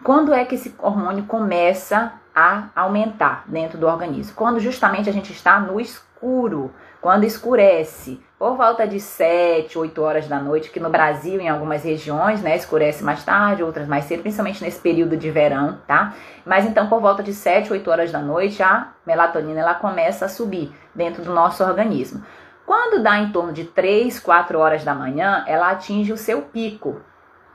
[0.02, 4.34] Quando é que esse hormônio começa a aumentar dentro do organismo?
[4.34, 6.72] Quando justamente a gente está no escuro,
[7.04, 11.84] quando escurece, por volta de 7, 8 horas da noite, que no Brasil, em algumas
[11.84, 16.14] regiões, né, escurece mais tarde, outras mais cedo, principalmente nesse período de verão, tá?
[16.46, 20.30] Mas então, por volta de 7, 8 horas da noite, a melatonina ela começa a
[20.30, 22.24] subir dentro do nosso organismo.
[22.64, 27.02] Quando dá em torno de 3, 4 horas da manhã, ela atinge o seu pico.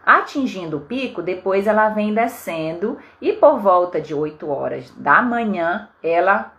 [0.05, 5.89] Atingindo o pico, depois ela vem descendo e por volta de 8 horas da manhã,
[6.03, 6.51] ela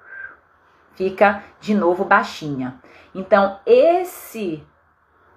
[1.01, 2.75] fica de novo baixinha.
[3.15, 4.63] Então, esse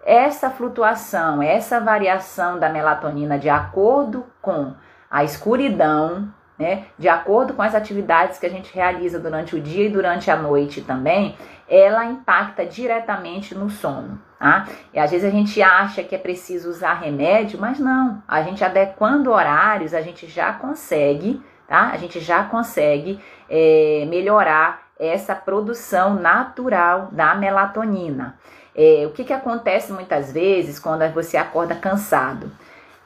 [0.06, 4.74] essa flutuação, essa variação da melatonina de acordo com
[5.10, 6.28] a escuridão,
[6.60, 10.30] né, de acordo com as atividades que a gente realiza durante o dia e durante
[10.30, 11.38] a noite também,
[11.70, 14.22] ela impacta diretamente no sono.
[14.38, 14.68] Tá?
[14.94, 18.22] E às vezes a gente acha que é preciso usar remédio, mas não.
[18.28, 21.92] A gente adequando horários, a gente já consegue, tá?
[21.94, 28.36] A gente já consegue é, melhorar essa produção natural da melatonina.
[28.76, 32.52] É, o que, que acontece muitas vezes quando você acorda cansado?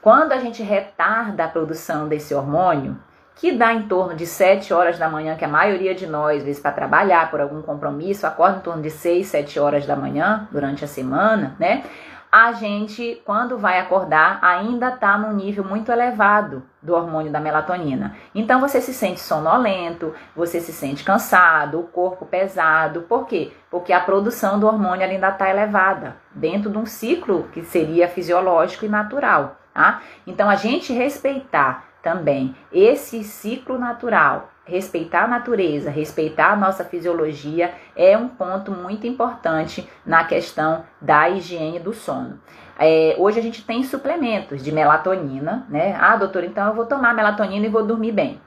[0.02, 2.98] Quando a gente retarda a produção desse hormônio,
[3.36, 6.44] que dá em torno de 7 horas da manhã, que a maioria de nós, às
[6.44, 10.48] vezes para trabalhar por algum compromisso, acorda em torno de 6, 7 horas da manhã
[10.52, 11.84] durante a semana, né?
[12.32, 18.16] A gente, quando vai acordar, ainda está num nível muito elevado do hormônio da melatonina.
[18.36, 23.02] Então você se sente sonolento, você se sente cansado, o corpo pesado.
[23.04, 23.52] Por quê?
[23.72, 28.86] Porque a produção do hormônio ainda está elevada, dentro de um ciclo que seria fisiológico
[28.86, 29.58] e natural.
[29.74, 30.02] Tá?
[30.26, 37.74] Então a gente respeitar também esse ciclo natural, respeitar a natureza, respeitar a nossa fisiologia
[37.96, 42.40] é um ponto muito importante na questão da higiene do sono.
[42.78, 45.96] É, hoje a gente tem suplementos de melatonina, né?
[46.00, 48.40] Ah, doutor, então eu vou tomar melatonina e vou dormir bem.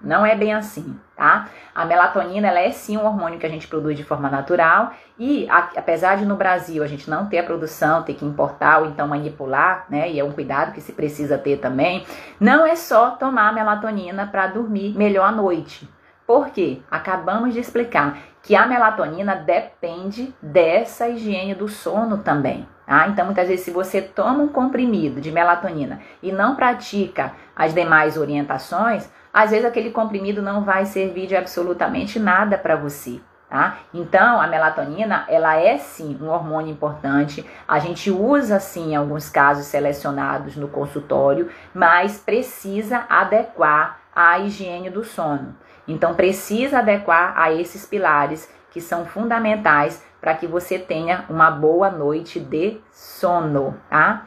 [0.00, 1.48] Não é bem assim, tá?
[1.74, 5.48] A melatonina, ela é sim um hormônio que a gente produz de forma natural e
[5.48, 8.86] a, apesar de no Brasil a gente não ter a produção, ter que importar ou
[8.86, 10.10] então manipular, né?
[10.10, 12.04] E é um cuidado que se precisa ter também,
[12.38, 15.88] não é só tomar melatonina para dormir melhor à noite.
[16.26, 16.80] Por quê?
[16.90, 22.68] Acabamos de explicar que a melatonina depende dessa higiene do sono também.
[22.86, 23.08] Tá?
[23.08, 28.18] Então, muitas vezes, se você toma um comprimido de melatonina e não pratica as demais
[28.18, 33.20] orientações, às vezes aquele comprimido não vai servir de absolutamente nada para você.
[33.50, 33.78] Tá?
[33.92, 37.44] Então, a melatonina, ela é sim um hormônio importante.
[37.68, 44.90] A gente usa sim em alguns casos selecionados no consultório, mas precisa adequar à higiene
[44.90, 45.54] do sono.
[45.86, 51.90] Então, precisa adequar a esses pilares que são fundamentais para que você tenha uma boa
[51.90, 54.26] noite de sono, tá?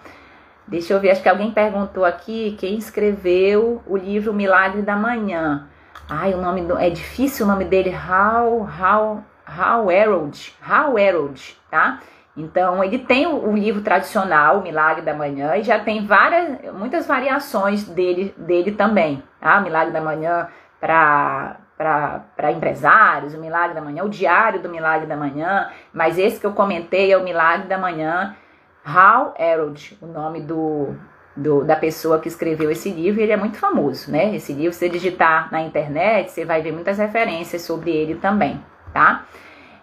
[0.67, 5.67] Deixa eu ver, acho que alguém perguntou aqui quem escreveu o livro Milagre da Manhã.
[6.09, 11.57] Ai, o nome do, é difícil o nome dele, How How How Harold, How Harold,
[11.71, 11.99] tá?
[12.35, 17.07] Então, ele tem o, o, livro tradicional, Milagre da Manhã, e já tem várias, muitas
[17.07, 19.59] variações dele, dele também, tá?
[19.59, 20.47] O Milagre da Manhã
[20.79, 26.39] para para empresários, o Milagre da Manhã, o Diário do Milagre da Manhã, mas esse
[26.39, 28.35] que eu comentei é o Milagre da Manhã,
[28.87, 30.95] Hal Herold, o nome do,
[31.35, 34.33] do, da pessoa que escreveu esse livro, ele é muito famoso, né?
[34.33, 38.63] Esse livro, se você digitar na internet, você vai ver muitas referências sobre ele também,
[38.93, 39.25] tá?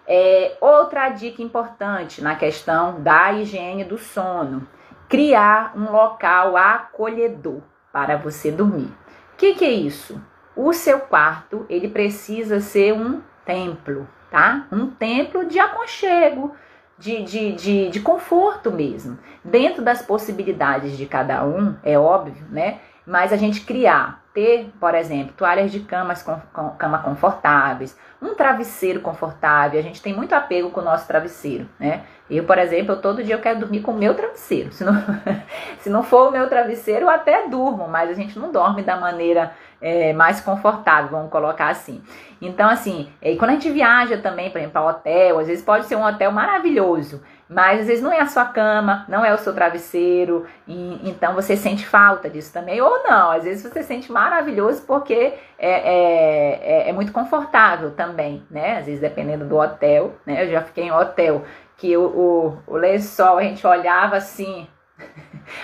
[0.07, 4.67] É, outra dica importante na questão da higiene do sono:
[5.07, 7.61] criar um local acolhedor
[7.93, 8.91] para você dormir.
[9.33, 10.19] O que, que é isso?
[10.55, 14.65] O seu quarto ele precisa ser um templo, tá?
[14.71, 16.55] Um templo de aconchego,
[16.97, 19.17] de, de, de, de conforto mesmo.
[19.43, 22.79] Dentro das possibilidades de cada um, é óbvio, né?
[23.05, 28.35] Mas a gente criar, ter, por exemplo, toalhas de camas com, com, cama confortáveis, um
[28.35, 29.79] travesseiro confortável.
[29.79, 32.03] A gente tem muito apego com o nosso travesseiro, né?
[32.29, 34.73] Eu, por exemplo, todo dia eu quero dormir com o meu travesseiro.
[34.73, 34.93] Se não,
[35.79, 38.97] se não for o meu travesseiro, eu até durmo, mas a gente não dorme da
[38.97, 42.03] maneira é, mais confortável, vamos colocar assim.
[42.41, 45.85] Então, assim, e quando a gente viaja também, por exemplo, para hotel, às vezes pode
[45.85, 49.37] ser um hotel maravilhoso, mas às vezes não é a sua cama, não é o
[49.37, 54.11] seu travesseiro, e, então você sente falta disso também, ou não, às vezes você sente
[54.11, 58.79] maravilhoso porque é, é, é, é muito confortável também, né?
[58.79, 60.43] Às vezes dependendo do hotel, né?
[60.43, 61.43] Eu já fiquei em hotel
[61.77, 64.67] que o, o, o lençol a gente olhava assim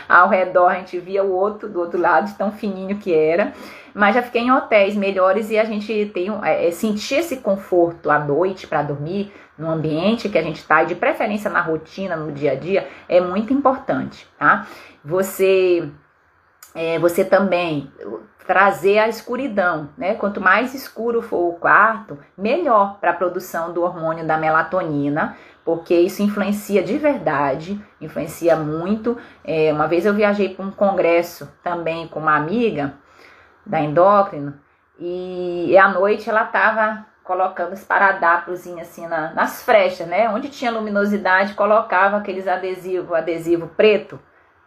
[0.07, 3.53] ao redor, a gente via o outro do outro lado, tão fininho que era.
[3.93, 8.09] Mas já fiquei em hotéis melhores e a gente tem é, é sentir esse conforto
[8.09, 12.15] à noite para dormir no ambiente que a gente está, e de preferência na rotina,
[12.15, 14.65] no dia a dia, é muito importante, tá?
[15.05, 15.87] Você,
[16.73, 17.91] é, você também
[18.47, 20.15] trazer a escuridão, né?
[20.15, 25.93] Quanto mais escuro for o quarto, melhor para a produção do hormônio da melatonina, porque
[25.93, 29.15] isso influencia de verdade, influencia muito.
[29.43, 32.95] É, uma vez eu viajei para um congresso também com uma amiga
[33.63, 34.55] da endócrino
[34.99, 40.29] e, à noite ela estava colocando esparadrapos assim na, nas frechas, né?
[40.29, 44.19] Onde tinha luminosidade, colocava aqueles adesivos, adesivo preto,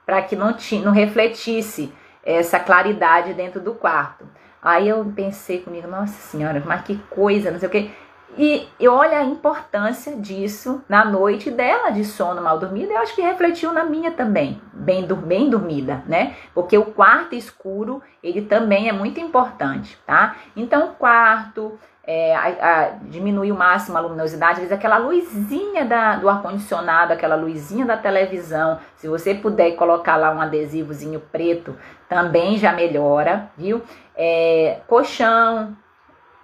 [0.07, 1.93] para que não, não refletisse
[2.25, 4.27] essa claridade dentro do quarto.
[4.63, 7.91] Aí eu pensei comigo, nossa senhora, mas que coisa, não sei o que.
[8.37, 13.15] E, e olha a importância disso na noite dela de sono mal dormida, eu acho
[13.15, 16.35] que refletiu na minha também, bem, bem dormida, né?
[16.53, 20.37] Porque o quarto escuro, ele também é muito importante, tá?
[20.57, 26.17] Então, quarto, é, a, a, diminuir o máximo a luminosidade, às vezes aquela luzinha da,
[26.17, 31.77] do ar-condicionado, aquela luzinha da televisão, se você puder colocar lá um adesivozinho preto,
[32.09, 33.81] também já melhora, viu?
[34.17, 35.77] É, colchão,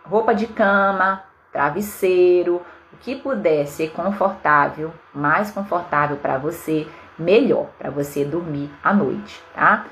[0.05, 1.23] roupa de cama,
[1.53, 6.87] travesseiro, o que puder ser confortável, mais confortável para você,
[7.19, 9.87] melhor para você dormir à noite, tá?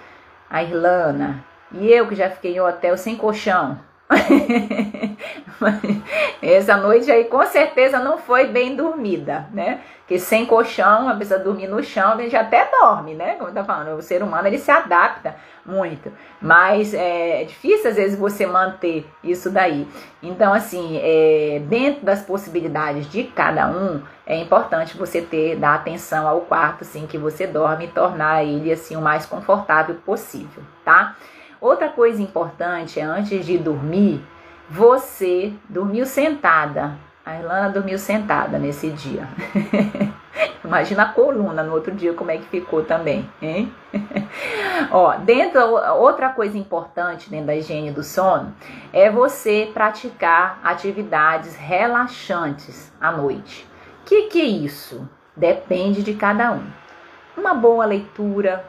[0.51, 3.79] A Irlana, e eu que já fiquei em hotel sem colchão,
[6.43, 9.81] Essa noite aí com certeza não foi bem dormida, né?
[9.99, 13.35] Porque sem colchão, a pessoa dormir no chão, a gente até dorme, né?
[13.35, 15.37] Como tá falando, o ser humano ele se adapta
[15.67, 19.87] muito, mas é difícil às vezes você manter isso daí.
[20.23, 26.27] Então, assim, é, dentro das possibilidades de cada um, é importante você ter, dar atenção
[26.27, 31.15] ao quarto, assim, que você dorme e tornar ele, assim, o mais confortável possível, tá?
[31.61, 34.25] Outra coisa importante é antes de dormir,
[34.71, 36.97] você dormiu sentada.
[37.25, 39.29] A Irlana dormiu sentada nesse dia.
[40.65, 43.73] Imagina a coluna no outro dia como é que ficou também, hein?
[44.91, 45.61] Ó, dentro
[45.97, 48.55] outra coisa importante dentro da higiene do sono
[48.93, 53.69] é você praticar atividades relaxantes à noite.
[54.05, 55.09] Que, que é isso?
[55.37, 56.65] Depende de cada um.
[57.37, 58.65] Uma boa leitura,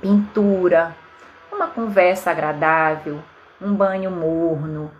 [0.00, 0.94] pintura,
[1.58, 3.20] uma conversa agradável,
[3.60, 4.92] um banho morno,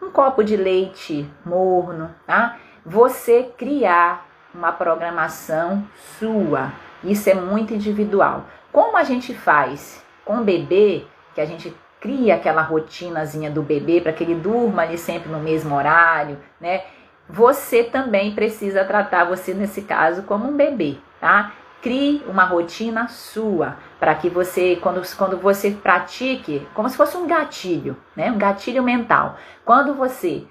[0.00, 2.56] um copo de leite morno, tá?
[2.84, 5.86] Você criar uma programação
[6.18, 6.72] sua.
[7.04, 8.46] Isso é muito individual.
[8.72, 11.04] Como a gente faz com o bebê,
[11.34, 15.38] que a gente cria aquela rotinazinha do bebê para que ele durma ali sempre no
[15.38, 16.84] mesmo horário, né?
[17.28, 21.52] Você também precisa tratar você nesse caso como um bebê, tá?
[21.82, 27.26] Crie uma rotina sua para que você, quando, quando você pratique, como se fosse um
[27.26, 28.30] gatilho, né?
[28.30, 29.36] Um gatilho mental.
[29.64, 30.44] Quando você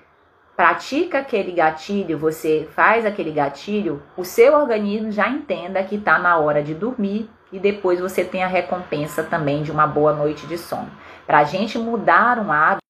[0.55, 6.37] pratica aquele gatilho, você faz aquele gatilho, o seu organismo já entenda que está na
[6.37, 10.57] hora de dormir e depois você tem a recompensa também de uma boa noite de
[10.57, 10.89] sono.
[11.27, 12.84] Para a gente mudar um hábito,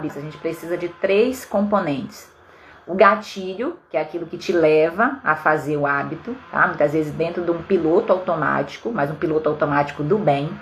[0.00, 2.30] A gente precisa de três componentes.
[2.86, 6.68] O gatilho, que é aquilo que te leva a fazer o hábito, tá?
[6.68, 10.56] Muitas vezes dentro de um piloto automático, mas um piloto automático do bem.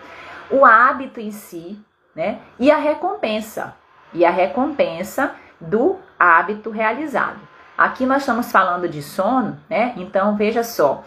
[0.51, 1.79] O hábito em si,
[2.15, 2.41] né?
[2.59, 3.75] E a recompensa.
[4.15, 7.41] E a recompensa do hábito realizado.
[7.77, 9.93] Aqui nós estamos falando de sono, né?
[9.99, 11.05] Então veja só,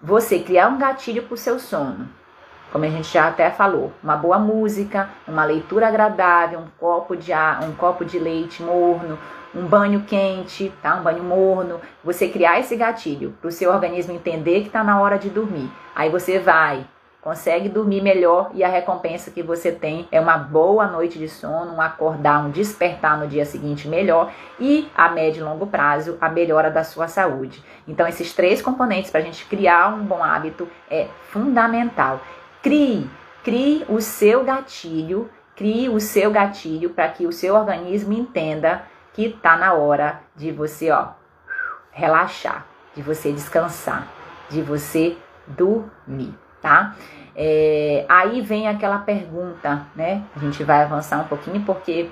[0.00, 2.08] você criar um gatilho para o seu sono
[2.74, 7.32] como a gente já até falou, uma boa música, uma leitura agradável, um copo de
[7.32, 9.16] ar, um copo de leite morno,
[9.54, 10.96] um banho quente, tá?
[10.96, 15.00] Um banho morno, você criar esse gatilho para o seu organismo entender que está na
[15.00, 15.70] hora de dormir.
[15.94, 16.84] Aí você vai,
[17.20, 21.74] consegue dormir melhor e a recompensa que você tem é uma boa noite de sono,
[21.74, 26.28] um acordar, um despertar no dia seguinte melhor e a médio e longo prazo a
[26.28, 27.64] melhora da sua saúde.
[27.86, 32.20] Então esses três componentes para a gente criar um bom hábito é fundamental.
[32.64, 33.10] Crie,
[33.42, 39.26] crie o seu gatilho, crie o seu gatilho para que o seu organismo entenda que
[39.26, 41.08] está na hora de você, ó,
[41.92, 42.64] relaxar,
[42.96, 44.08] de você descansar,
[44.48, 45.14] de você
[45.46, 46.94] dormir, tá?
[47.36, 50.22] É, aí vem aquela pergunta, né?
[50.34, 52.08] A gente vai avançar um pouquinho porque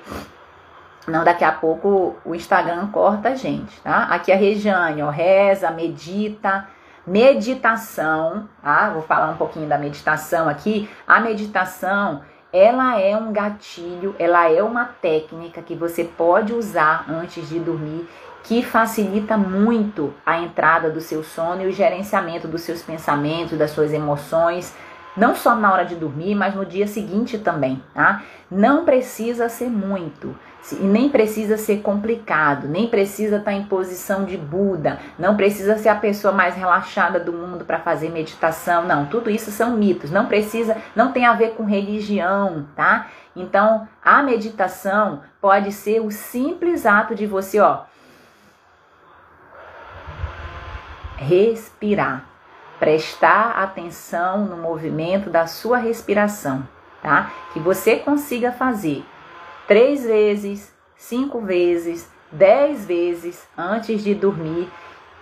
[1.08, 4.04] não daqui a pouco o Instagram corta a gente, tá?
[4.04, 6.68] Aqui a Regiane, ó, reza, medita,
[7.06, 8.90] Meditação, tá?
[8.90, 10.88] Vou falar um pouquinho da meditação aqui.
[11.06, 12.22] A meditação
[12.52, 18.06] ela é um gatilho, ela é uma técnica que você pode usar antes de dormir
[18.44, 23.70] que facilita muito a entrada do seu sono e o gerenciamento dos seus pensamentos, das
[23.70, 24.76] suas emoções,
[25.16, 28.22] não só na hora de dormir, mas no dia seguinte também, tá?
[28.50, 30.36] Não precisa ser muito,
[30.70, 35.88] e nem precisa ser complicado, nem precisa estar em posição de Buda, não precisa ser
[35.88, 39.06] a pessoa mais relaxada do mundo para fazer meditação, não.
[39.06, 43.08] Tudo isso são mitos, não precisa, não tem a ver com religião, tá?
[43.34, 47.80] Então, a meditação pode ser o simples ato de você, ó,
[51.16, 52.32] respirar
[52.82, 56.66] prestar atenção no movimento da sua respiração,
[57.00, 57.30] tá?
[57.52, 59.04] Que você consiga fazer
[59.72, 64.70] três vezes, cinco vezes, dez vezes antes de dormir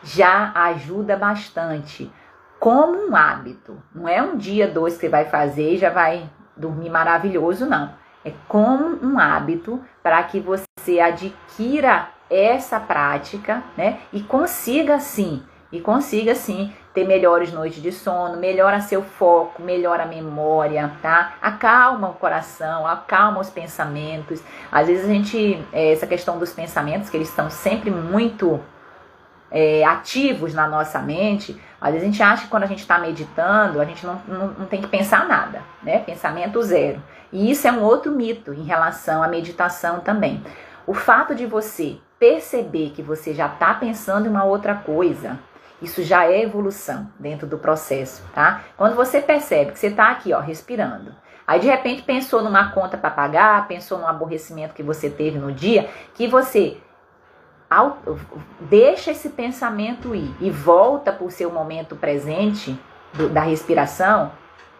[0.03, 2.11] já ajuda bastante.
[2.59, 6.29] Como um hábito, não é um dia, dois que você vai fazer e já vai
[6.57, 7.95] dormir maravilhoso, não.
[8.25, 14.01] É como um hábito para que você adquira essa prática, né?
[14.13, 20.03] E consiga sim, e consiga sim ter melhores noites de sono, melhora seu foco, melhora
[20.03, 21.34] a memória, tá?
[21.41, 24.43] Acalma o coração, acalma os pensamentos.
[24.72, 28.61] Às vezes a gente, é, essa questão dos pensamentos, que eles estão sempre muito
[29.51, 32.99] é, ativos na nossa mente, às vezes a gente acha que quando a gente está
[32.99, 36.01] meditando, a gente não, não, não tem que pensar nada, né?
[36.01, 37.01] Pensamento zero.
[37.32, 40.43] E isso é um outro mito em relação à meditação também.
[40.86, 45.38] O fato de você perceber que você já está pensando em uma outra coisa,
[45.83, 48.62] isso já é evolução dentro do processo, tá?
[48.76, 51.14] Quando você percebe que você está aqui, ó, respirando,
[51.47, 55.53] aí de repente pensou numa conta para pagar, pensou num aborrecimento que você teve no
[55.53, 56.78] dia, que você
[58.61, 62.78] deixa esse pensamento ir e volta para o seu momento presente
[63.14, 64.33] do, da respiração,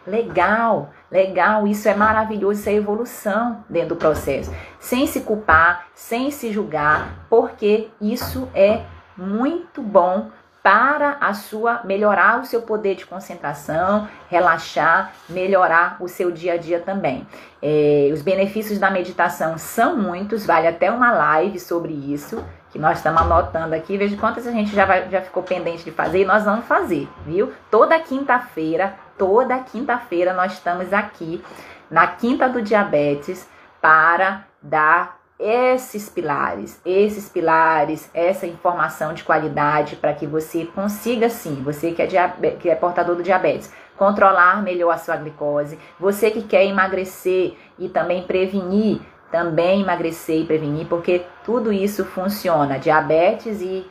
[0.05, 4.53] legal, legal, isso é maravilhoso, isso é evolução dentro do processo.
[4.79, 8.83] Sem se culpar, sem se julgar, porque isso é
[9.15, 10.29] muito bom
[10.63, 16.57] para a sua melhorar o seu poder de concentração, relaxar, melhorar o seu dia a
[16.57, 17.27] dia também.
[17.61, 22.97] É, os benefícios da meditação são muitos, vale até uma live sobre isso que nós
[22.97, 23.97] estamos anotando aqui.
[23.97, 27.07] Veja quantas a gente já, vai, já ficou pendente de fazer e nós vamos fazer,
[27.25, 27.51] viu?
[27.69, 31.43] Toda quinta-feira, toda quinta-feira nós estamos aqui
[31.89, 33.47] na Quinta do Diabetes
[33.81, 41.63] para dar esses pilares, esses pilares, essa informação de qualidade para que você consiga sim,
[41.63, 42.29] você que é,
[42.59, 47.89] que é portador do diabetes, controlar melhor a sua glicose, você que quer emagrecer e
[47.89, 52.77] também prevenir, também emagrecer e prevenir, porque tudo isso funciona.
[52.77, 53.89] Diabetes e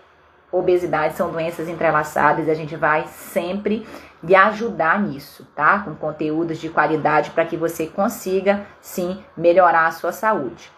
[0.52, 3.84] obesidade são doenças entrelaçadas e a gente vai sempre
[4.22, 5.80] lhe ajudar nisso, tá?
[5.80, 10.70] Com conteúdos de qualidade para que você consiga sim melhorar a sua saúde.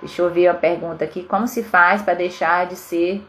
[0.00, 1.22] Deixa eu ver a pergunta aqui.
[1.22, 3.24] Como se faz para deixar de ser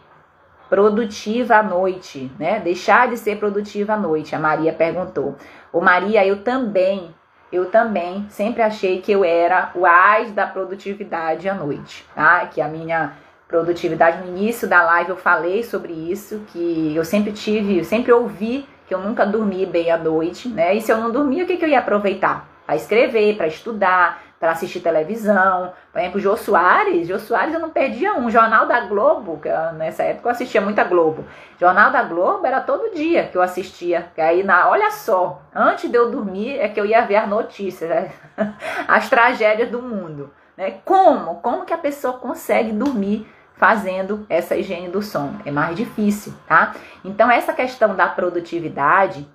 [0.70, 2.60] produtiva à noite, né?
[2.60, 5.36] Deixar de ser produtiva à noite, a Maria perguntou.
[5.72, 7.14] Ô Maria, eu também,
[7.52, 12.46] eu também sempre achei que eu era o ás da produtividade à noite, tá?
[12.48, 13.14] Que a minha
[13.48, 18.12] produtividade no início da live eu falei sobre isso, que eu sempre tive, eu sempre
[18.12, 20.76] ouvi que eu nunca dormi bem à noite, né?
[20.76, 22.48] E se eu não dormia, o que, que eu ia aproveitar?
[22.66, 25.74] Para escrever, para estudar, para assistir televisão.
[25.92, 28.30] Por exemplo, Jô Soares, Jô Soares eu não perdia um.
[28.30, 31.26] Jornal da Globo, que eu, nessa época eu assistia muito a Globo.
[31.60, 34.12] Jornal da Globo era todo dia que eu assistia.
[34.14, 37.28] Que aí, na, olha só, antes de eu dormir é que eu ia ver as
[37.28, 38.12] notícias, né?
[38.88, 40.32] as tragédias do mundo.
[40.56, 40.76] Né?
[40.86, 41.38] Como?
[41.42, 45.42] Como que a pessoa consegue dormir fazendo essa higiene do sono?
[45.44, 46.76] É mais difícil, tá?
[47.04, 49.28] Então, essa questão da produtividade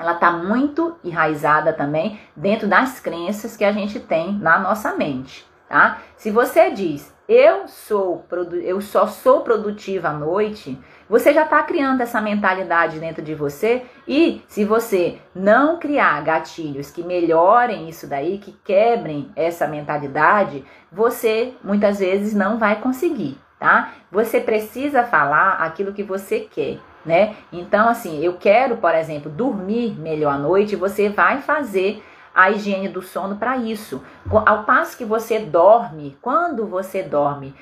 [0.00, 5.46] ela está muito enraizada também dentro das crenças que a gente tem na nossa mente,
[5.68, 5.98] tá?
[6.16, 8.24] Se você diz eu sou
[8.64, 10.76] eu só sou produtiva à noite,
[11.08, 16.90] você já está criando essa mentalidade dentro de você e se você não criar gatilhos
[16.90, 23.92] que melhorem isso daí, que quebrem essa mentalidade, você muitas vezes não vai conseguir, tá?
[24.10, 27.36] Você precisa falar aquilo que você quer né?
[27.52, 32.02] Então, assim, eu quero, por exemplo, dormir melhor à noite, você vai fazer
[32.34, 34.02] a higiene do sono para isso.
[34.46, 37.54] Ao passo que você dorme, quando você dorme,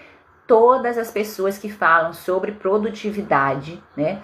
[0.46, 4.20] todas as pessoas que falam sobre produtividade, né?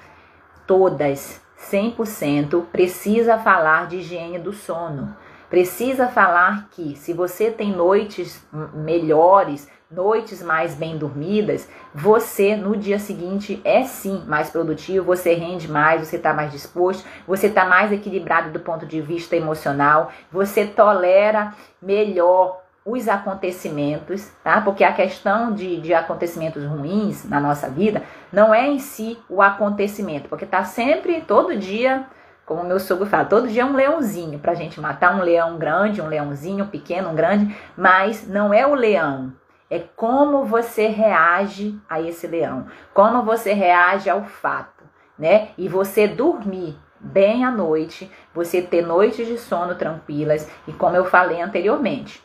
[0.66, 5.14] Todas, 100%, precisa falar de higiene do sono.
[5.48, 12.98] Precisa falar que se você tem noites melhores, noites mais bem dormidas, você no dia
[12.98, 17.92] seguinte é sim mais produtivo, você rende mais, você está mais disposto, você está mais
[17.92, 24.60] equilibrado do ponto de vista emocional, você tolera melhor os acontecimentos, tá?
[24.60, 29.40] Porque a questão de, de acontecimentos ruins na nossa vida não é em si o
[29.40, 32.04] acontecimento, porque tá sempre, todo dia,
[32.44, 36.02] como meu sogro fala, todo dia é um leãozinho pra gente matar um leão grande,
[36.02, 39.32] um leãozinho pequeno, um grande, mas não é o leão,
[39.74, 44.84] é como você reage a esse leão, como você reage ao fato,
[45.18, 45.48] né?
[45.58, 51.04] E você dormir bem à noite, você ter noites de sono tranquilas e como eu
[51.04, 52.24] falei anteriormente,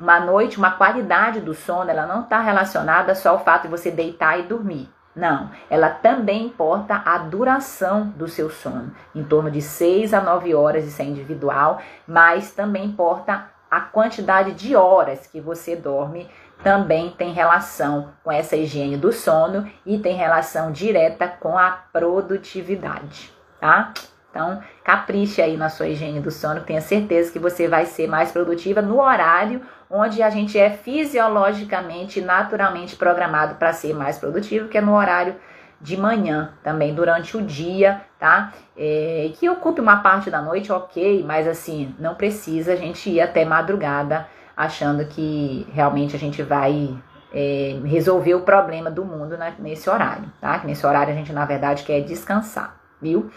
[0.00, 3.90] uma noite, uma qualidade do sono, ela não está relacionada só ao fato de você
[3.90, 4.88] deitar e dormir.
[5.14, 10.54] Não, ela também importa a duração do seu sono, em torno de 6 a 9
[10.54, 16.28] horas, isso é individual, mas também importa a quantidade de horas que você dorme,
[16.62, 23.32] também tem relação com essa higiene do sono e tem relação direta com a produtividade,
[23.60, 23.92] tá?
[24.30, 28.30] Então, capriche aí na sua higiene do sono, tenha certeza que você vai ser mais
[28.30, 34.76] produtiva no horário onde a gente é fisiologicamente, naturalmente programado para ser mais produtivo, que
[34.76, 35.36] é no horário
[35.80, 38.52] de manhã, também durante o dia, tá?
[38.76, 43.20] É, que ocupe uma parte da noite, ok, mas assim, não precisa a gente ir
[43.20, 44.26] até madrugada
[44.56, 46.96] achando que realmente a gente vai
[47.32, 50.58] é, resolver o problema do mundo nesse horário, tá?
[50.58, 53.30] Que nesse horário a gente, na verdade, quer descansar, viu?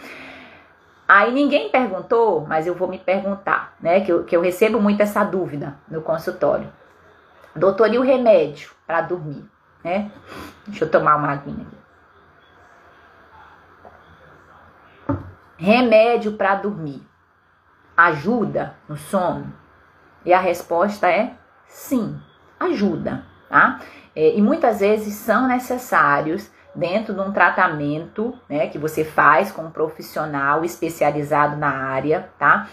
[1.06, 4.00] Aí ninguém perguntou, mas eu vou me perguntar, né?
[4.00, 6.72] Que eu, que eu recebo muito essa dúvida no consultório.
[7.54, 9.44] Doutor, e o remédio para dormir,
[9.84, 10.10] né?
[10.66, 11.80] Deixa eu tomar uma aguinha aqui.
[15.58, 17.06] Remédio para dormir
[17.96, 19.52] ajuda no sono?
[20.24, 21.32] E a resposta é
[21.66, 22.20] sim,
[22.58, 23.80] ajuda, tá?
[24.14, 29.62] É, e muitas vezes são necessários dentro de um tratamento, né, que você faz com
[29.62, 32.68] um profissional especializado na área, tá?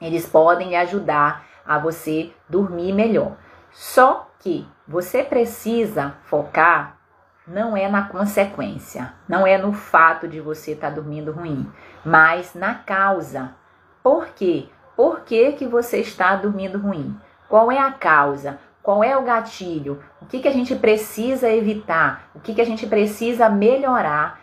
[0.00, 3.36] Eles podem lhe ajudar a você dormir melhor.
[3.70, 6.98] Só que você precisa focar
[7.46, 11.70] não é na consequência, não é no fato de você estar tá dormindo ruim,
[12.04, 13.54] mas na causa.
[14.02, 14.68] Por quê?
[14.96, 17.16] Por que, que você está dormindo ruim?
[17.48, 18.58] Qual é a causa?
[18.82, 20.02] Qual é o gatilho?
[20.20, 22.30] O que, que a gente precisa evitar?
[22.34, 24.40] O que, que a gente precisa melhorar?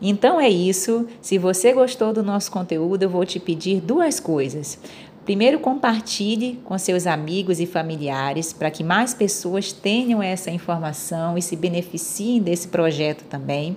[0.00, 1.06] Então é isso.
[1.20, 4.78] Se você gostou do nosso conteúdo, eu vou te pedir duas coisas.
[5.24, 11.42] Primeiro, compartilhe com seus amigos e familiares para que mais pessoas tenham essa informação e
[11.42, 13.76] se beneficiem desse projeto também.